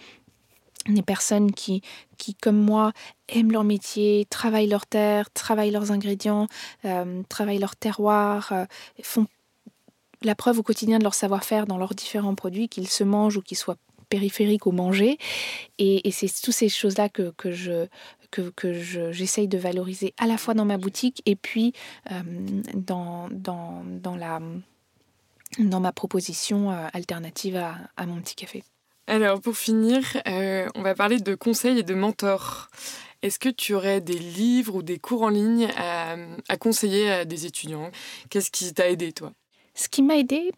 [0.88, 1.82] des personnes qui,
[2.16, 2.92] qui, comme moi,
[3.28, 6.46] aiment leur métier, travaillent leur terre, travaillent leurs ingrédients,
[7.28, 8.52] travaillent leur terroir,
[9.02, 9.26] font
[10.22, 13.42] la preuve au quotidien de leur savoir-faire dans leurs différents produits, qu'ils se mangent ou
[13.42, 13.76] qu'ils soient
[14.08, 15.18] périphérique au manger.
[15.78, 17.86] Et, c'est toutes ces choses-là que, que, je,
[18.30, 18.72] que, que
[19.12, 21.72] j'essaye de valoriser à la fois dans ma boutique et puis
[22.10, 22.22] euh,
[22.74, 24.40] dans, dans, dans, la,
[25.58, 28.64] dans ma proposition euh, alternative à, à, mon petit café.
[29.08, 32.68] Alors pour finir, euh, on va parler de conseils et de mentors.
[33.22, 37.46] Est-ce que tu aurais des livres ou des cours en ligne à, conseiller à des
[37.46, 37.90] étudiants?
[38.28, 39.32] Qu'est-ce qui t'a aidé toi?
[39.74, 40.52] Ce qui m'a aidé,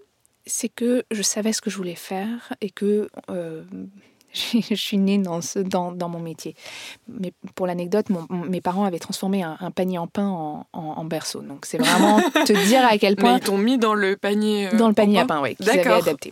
[0.46, 3.62] c'est que je savais ce que je voulais faire et que euh,
[4.34, 6.54] je suis née dans, ce, dans, dans, mon métier.
[7.08, 11.40] Mais pour l'anecdote, mes parents avaient transformé un, panier en pain en, en, berceau.
[11.40, 13.34] Donc c'est vraiment te dire à quel point.
[13.34, 14.68] Mais ils t'ont mis dans le panier.
[14.68, 16.30] Euh, dans le panier à pain, oui, qu'ils avaient adapté.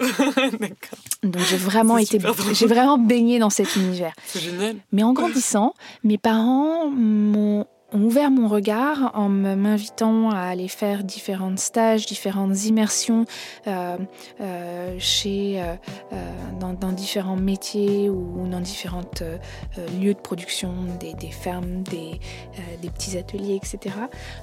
[1.23, 2.19] Donc j'ai vraiment été,
[2.53, 4.13] j'ai vraiment baigné dans cet univers.
[4.25, 4.77] C'est génial.
[4.93, 5.75] Mais en grandissant,
[6.05, 12.64] mes parents m'ont ont ouvert mon regard en m'invitant à aller faire différents stages, différentes
[12.64, 13.24] immersions
[13.66, 13.97] euh,
[14.41, 15.74] euh, chez, euh,
[16.61, 19.03] dans, différents métiers ou dans différents
[20.01, 22.20] lieux de production, des, fermes, des,
[22.91, 23.95] petits ateliers, etc.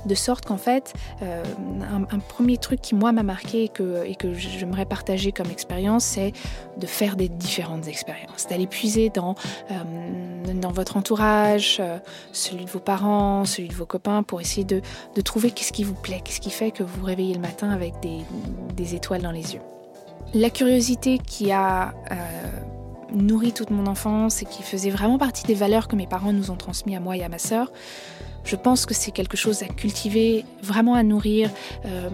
[0.06, 4.34] De sorte qu'en fait, un, premier truc qui moi m'a marqué et que, et que
[4.34, 6.34] j'aimerais partager comme expérience, c'est
[6.78, 9.36] de faire des différentes expériences, d'aller puiser dans,
[10.56, 11.82] dans votre entourage,
[12.32, 14.82] celui de vos parents, celui de vos copains, pour essayer de,
[15.22, 17.96] trouver qu'est-ce qui vous plaît, qu'est-ce qui fait que vous vous réveillez le matin avec
[18.02, 19.62] des, étoiles dans les yeux.
[20.34, 22.16] La curiosité qui a euh,
[23.14, 26.52] nourri toute mon enfance et qui faisait vraiment partie des valeurs que mes parents nous
[26.52, 27.72] ont transmises à moi et à ma sœur,
[28.46, 31.50] je pense que c'est quelque chose à cultiver, vraiment à nourrir.
[31.86, 32.10] Euh,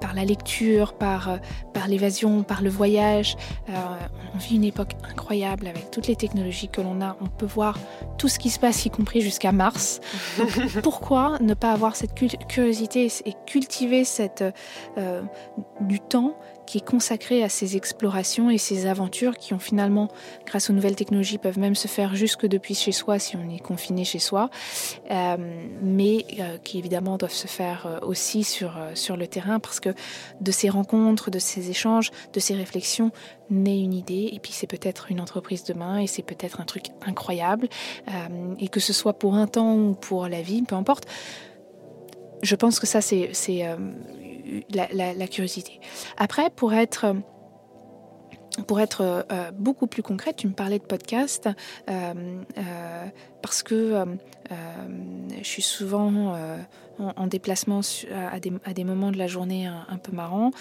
[0.00, 1.36] par la lecture, par, euh,
[1.72, 3.36] par l'évasion, par le voyage.
[3.68, 3.72] Euh,
[4.34, 7.16] on vit une époque incroyable avec toutes les technologies que l'on a.
[7.20, 7.78] On peut voir
[8.18, 10.00] tout ce qui se passe, y compris jusqu'à Mars.
[10.82, 12.14] pourquoi ne pas avoir cette
[12.48, 14.44] curiosité et cultiver cette,
[14.98, 15.22] euh,
[15.80, 16.36] du temps
[16.66, 20.08] qui est consacré à ces explorations et ces aventures qui ont finalement,
[20.44, 23.58] grâce aux nouvelles technologies, peuvent même se faire jusque depuis chez soi si on est
[23.58, 24.50] confiné chez soi,
[25.10, 25.36] euh,
[25.82, 29.90] mais euh, qui évidemment doivent se faire euh, aussi sur, sur le terrain parce que
[30.40, 33.10] de ces rencontres, de ces échanges, de ces réflexions
[33.48, 36.86] naît une idée et puis c'est peut-être une entreprise demain et c'est peut-être un truc
[37.06, 37.68] incroyable
[38.58, 41.04] et que ce soit pour un temps ou pour la vie, peu importe.
[42.42, 43.30] Je pense que ça, c'est
[44.70, 45.80] la, curiosité.
[46.16, 47.14] Après, pour être
[48.66, 51.48] pour être beaucoup plus concrète, tu me parlais de podcast
[53.42, 54.04] parce que
[54.48, 56.34] je suis souvent
[56.98, 57.80] en, déplacement
[58.10, 60.52] à des, moments de la journée un, peu marrants.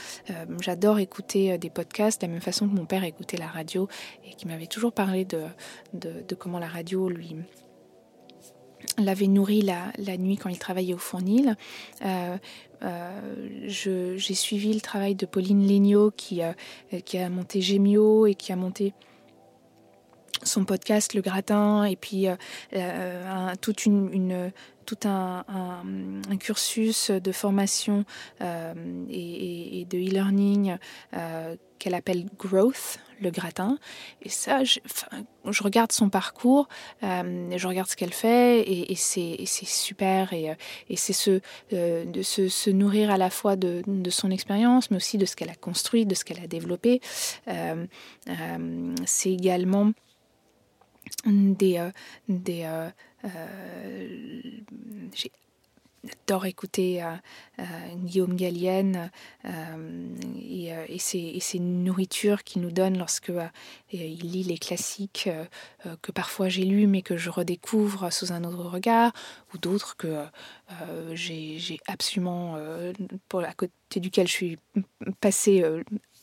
[0.59, 3.87] J'adore écouter des podcasts de la même façon que mon père écoutait la radio
[4.25, 5.43] et qui m'avait toujours parlé de,
[5.93, 7.37] de comment la radio lui
[8.97, 11.55] l'avait nourri la, nuit quand il travaillait au Fournil.
[12.03, 12.37] Euh,
[12.83, 16.53] euh, j'ai suivi le travail de Pauline Legnaud qui, euh,
[17.05, 18.93] qui a monté Gémio et qui a monté
[20.43, 22.27] son podcast Le Gratin et puis
[23.61, 23.73] tout
[25.05, 25.43] un,
[26.39, 28.05] cursus de formation
[28.41, 30.77] et, de e-learning
[31.79, 33.77] qu'elle appelle Growth, le gratin.
[34.21, 34.79] Et ça, je,
[35.61, 36.67] regarde son parcours,
[37.03, 40.33] euh, je regarde ce qu'elle fait, et, c'est super.
[40.33, 40.55] Et, euh,
[40.95, 41.41] c'est se,
[41.73, 45.49] euh, de se, nourrir à la fois de, son expérience, mais aussi de ce qu'elle
[45.49, 47.01] a construit, de ce qu'elle a développé.
[49.05, 49.91] c'est également
[51.25, 51.89] des...
[52.27, 52.67] des
[56.05, 57.11] J'adore écouter euh,
[57.59, 57.63] euh,
[57.95, 59.11] Guillaume Gallienne
[59.45, 63.31] euh, et, et, ces, nourritures qu'il nous donne lorsque
[63.91, 65.29] il lit les classiques
[66.01, 69.13] que parfois j'ai lus mais que je redécouvre sous un autre regard,
[69.53, 70.25] ou d'autres que
[71.13, 72.57] j'ai absolument,
[73.29, 74.59] pour à côté duquel je suis
[75.21, 75.63] passée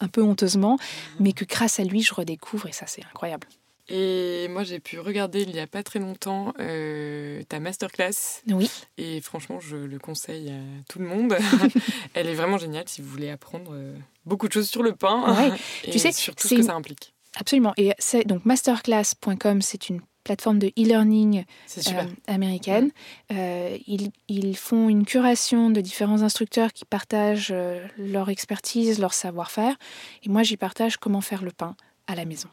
[0.01, 0.79] un peu honteusement,
[1.19, 3.47] mais que grâce à lui je redécouvre et ça c'est incroyable.
[3.89, 8.43] Et moi, j'ai pu regarder il n'y a pas très longtemps euh, ta masterclass.
[8.49, 8.71] Oui.
[8.97, 11.37] Et franchement, je le conseille à tout le monde.
[12.15, 15.37] Elle est vraiment géniale si vous voulez apprendre euh, beaucoup de choses sur le pain.
[15.37, 15.57] Ouais.
[15.85, 17.13] et tu sais, sur tout ce que ça implique.
[17.35, 17.73] Absolument.
[17.77, 21.45] Et c'est donc masterclass.com, c'est une plateforme de e-learning
[21.79, 22.93] euh, américaine.
[23.31, 27.53] ils, ils, font une curation de différents instructeurs qui partagent
[27.99, 29.75] leur expertise, leur savoir-faire.
[30.23, 31.75] Et moi, j'y partage comment faire le pain
[32.07, 32.49] à la maison.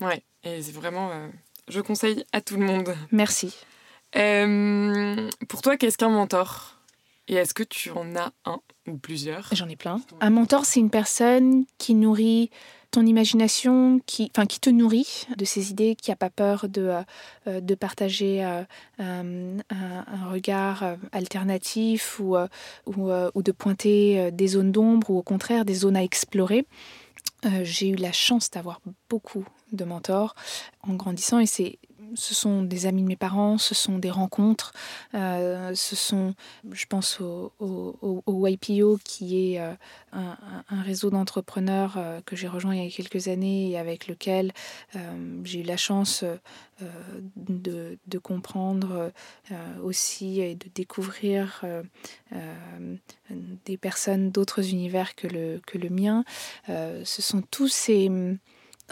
[0.00, 1.10] Ouais, et c'est vraiment.
[1.10, 1.28] Euh,
[1.68, 2.94] je conseille à tout le monde.
[3.10, 3.54] Merci.
[4.16, 6.76] Euh, pour toi, qu'est-ce qu'un mentor?
[7.28, 9.48] Et est-ce que tu en as un ou plusieurs?
[9.52, 10.00] J'en ai plein.
[10.20, 12.50] Un mentor, c'est une personne qui nourrit
[12.90, 16.92] ton imagination, qui, enfin, qui te nourrit de ses idées, qui n'a pas peur de,
[17.46, 18.66] euh, de partager un,
[18.98, 25.74] un, regard alternatif ou, ou, ou, de pointer des zones d'ombre ou au contraire des
[25.74, 26.66] zones à explorer.
[27.62, 30.34] J'ai eu la chance d'avoir beaucoup de mentors
[30.82, 31.78] en grandissant et c'est
[32.14, 34.72] ce sont des amis de mes parents, ce sont des rencontres,
[35.14, 36.34] euh, ce sont,
[36.70, 39.72] je pense au, au, YPO qui est euh,
[40.12, 44.52] un, réseau d'entrepreneurs euh, que j'ai rejoint il y a quelques années et avec lequel
[45.44, 46.24] j'ai eu la chance
[47.36, 49.12] de, de, comprendre
[49.82, 51.64] aussi et de découvrir
[53.64, 56.24] des personnes d'autres univers que le, que le mien.
[56.68, 58.10] ce sont tous ces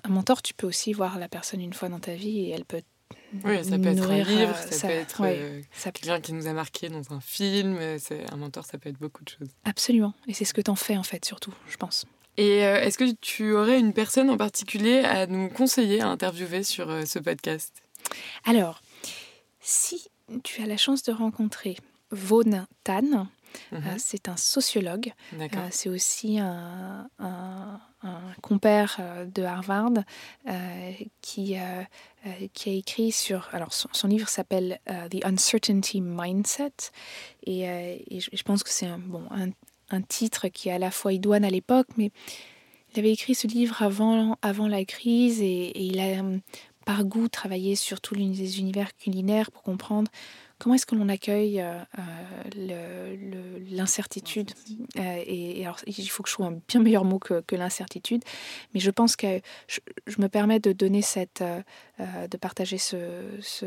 [0.04, 2.64] un mentor, tu peux aussi voir la personne une fois dans ta vie et elle
[2.64, 2.82] peut
[3.44, 6.52] oui, ça peut être un livre, euh, ça, peut être euh, quelqu'un qui nous a
[6.52, 7.76] marqué dans un film.
[7.78, 7.98] Euh,
[8.30, 9.48] un mentor, ça peut être beaucoup de choses.
[9.64, 10.14] Absolument.
[10.26, 12.06] Et c'est ce que tu en fais, en fait, surtout, je pense.
[12.36, 16.86] Et est-ce que tu aurais une personne en particulier à nous conseiller à interviewer sur
[17.06, 17.82] ce podcast?
[18.44, 18.80] Alors,
[19.60, 20.08] si
[20.42, 21.76] tu as la chance de rencontrer
[22.10, 23.28] Vaughan Tan,
[23.72, 23.82] mhm.
[23.98, 25.12] c'est un sociologue.
[25.70, 27.08] c'est aussi un,
[28.02, 29.92] un compère euh, de Harvard
[30.48, 31.82] euh, qui, euh,
[32.52, 33.48] qui a écrit sur...
[33.52, 36.72] Alors son, livre s'appelle The Uncertainty Mindset
[37.46, 39.22] et, je, pense que c'est un, bon,
[39.90, 42.10] un, titre qui est à la fois idoine à l'époque, mais
[42.92, 46.22] il avait écrit ce livre avant, avant la crise et, et il a
[46.86, 50.10] par goût travaillé sur tous les univers culinaires pour comprendre
[50.60, 51.80] comment est-ce que l'on accueille euh,
[52.56, 54.52] euh, l'incertitude
[54.98, 58.22] euh, et, alors, il faut que je trouve un bien meilleur mot que, l'incertitude,
[58.74, 59.80] mais je pense que je,
[60.18, 61.42] me permets de donner cette,
[61.98, 62.96] de partager ce,
[63.40, 63.66] ce,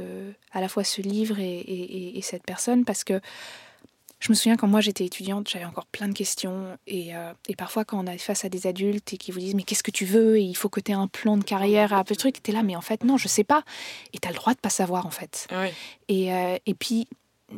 [0.52, 3.20] à la fois ce livre et, et cette personne parce que
[4.24, 6.78] je me souviens quand moi j'étais étudiante, j'avais encore plein de questions.
[6.88, 9.53] Et, euh, et, parfois, quand on est face à des adultes et qui vous disent
[9.53, 11.91] Mais qu'est-ce que tu veux Et il faut que tu aies un plan de carrière
[11.91, 13.63] à peu de trucs, tu es là, mais en fait, non, je sais pas.
[14.13, 15.45] Et tu as le droit de pas savoir, en fait.
[16.07, 17.09] Et, euh, et puis,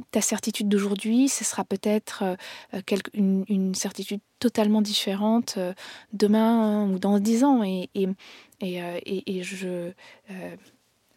[0.10, 2.24] ta certitude d'aujourd'hui, ce sera peut-être
[2.74, 5.60] euh, une, une, certitude totalement différente
[6.14, 7.64] demain ou dans dix ans.
[7.64, 8.08] Et, et,
[8.62, 9.92] et, et je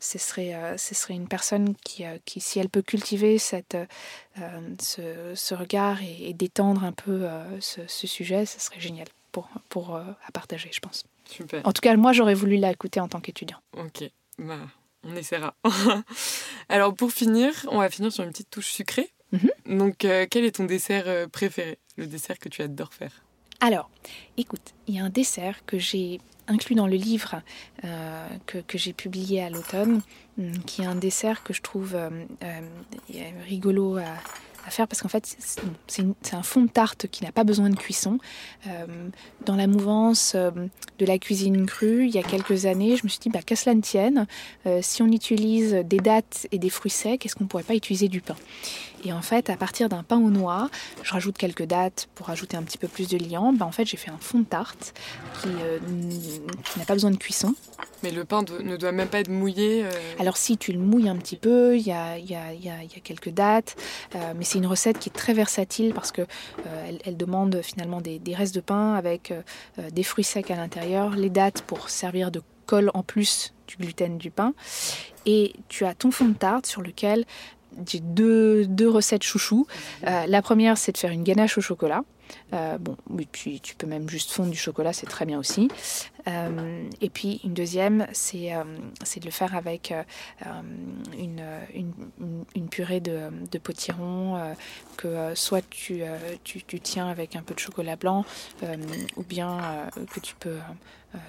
[0.00, 3.74] ce serait, euh, ce serait une personne qui, euh, qui, si elle peut cultiver cette,
[3.74, 7.26] euh, ce, ce, regard et, détendre un peu
[7.60, 11.04] ce, ce, sujet, ce serait génial pour, pour, à partager, je pense.
[11.24, 11.66] Super.
[11.66, 13.58] En tout cas, moi, j'aurais voulu l'écouter en tant qu'étudiant.
[13.76, 14.04] Ok,
[14.38, 14.60] bah,
[15.02, 15.54] on essaiera.
[16.68, 19.10] Alors, pour finir, on va finir sur une petite touche sucrée.
[19.32, 19.78] Mhm.
[19.78, 21.78] Donc, quel est ton dessert préféré?
[21.96, 23.24] Le dessert que tu adores faire?
[23.60, 23.90] Alors,
[24.36, 27.42] écoute, il y a un dessert que j'ai inclus dans le livre
[27.84, 30.00] euh, que, j'ai publié à l'automne,
[30.38, 32.08] hum, qui est un dessert que je trouve euh,
[32.44, 32.60] euh,
[33.48, 34.04] rigolo à,
[34.70, 35.34] faire parce qu'en fait,
[35.86, 38.18] c'est un fond de tarte qui n'a pas besoin de cuisson.
[39.46, 43.18] Dans la mouvance de la cuisine crue, il y a quelques années, je me suis
[43.18, 44.26] dit, bah, qu'à cela ne tienne,
[44.82, 48.08] si on utilise des dattes et des fruits secs, est-ce qu'on ne pourrait pas utiliser
[48.08, 48.36] du pain?
[49.04, 50.68] Et en fait, à partir d'un pain aux noix,
[51.02, 53.52] je rajoute quelques dattes pour ajouter un petit peu plus de liant.
[53.52, 54.94] Bah, en fait, j'ai fait un fond de tarte
[55.40, 55.78] qui, euh,
[56.64, 57.54] qui n'a pas besoin de cuisson.
[58.02, 59.90] Mais le pain ne doit même pas être mouillé euh...
[60.20, 62.82] Alors si tu le mouilles un petit peu, il y a, y a, y a,
[62.82, 63.76] y a quelques dattes,
[64.14, 66.22] euh, mais c'est une recette qui est très versatile parce que
[66.86, 69.32] elle, elle, demande finalement des, des, restes de pain avec
[69.92, 74.16] des fruits secs à l'intérieur, les dattes pour servir de colle en plus du gluten
[74.18, 74.54] du pain,
[75.26, 77.24] et tu as ton fond de tarte sur lequel
[77.86, 79.66] j'ai deux, deux, recettes chouchou.
[80.06, 82.02] Euh, la première, c'est de faire une ganache au chocolat.
[82.52, 85.68] Euh, bon, et puis tu peux même juste fondre du chocolat, c'est très bien aussi.
[86.26, 89.94] Euh, et puis une deuxième, c'est de le faire avec
[91.18, 91.42] une,
[91.74, 94.54] une, une, purée de, de potiron
[94.98, 96.02] que soit tu,
[96.44, 98.26] tu, tu, tiens avec un peu de chocolat blanc
[99.16, 100.58] ou bien que tu peux,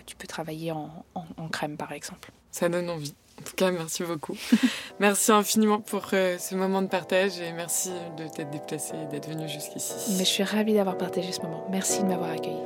[0.05, 2.31] tu peux travailler en, en, en crème par exemple.
[2.51, 3.13] Ça donne envie.
[3.39, 4.35] En tout cas, merci beaucoup.
[4.99, 9.29] merci infiniment pour euh, ce moment de partage et merci de t'être déplacé et d'être
[9.29, 9.93] venu jusqu'ici.
[10.17, 11.65] Mais je suis ravie d'avoir partagé ce moment.
[11.71, 12.59] Merci de m'avoir accueilli.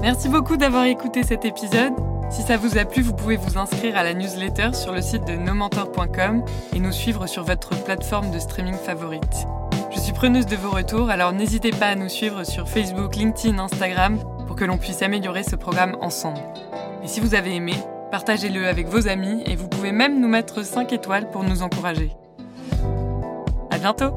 [0.00, 1.92] Merci beaucoup d'avoir écouté cet épisode.
[2.32, 5.24] Si ça vous a plu, vous pouvez vous inscrire à la newsletter sur le site
[5.26, 9.46] de nomentor.com et nous suivre sur votre plateforme de streaming favorite.
[9.94, 13.58] Je suis preneuse de vos retours, alors n'hésitez pas à nous suivre sur Facebook, LinkedIn,
[13.58, 16.40] Instagram pour que l'on puisse améliorer ce programme ensemble.
[17.04, 17.74] Et si vous avez aimé,
[18.12, 22.12] partagez-le avec vos amis et vous pouvez même nous mettre 5 étoiles pour nous encourager.
[23.70, 24.12] À bientôt!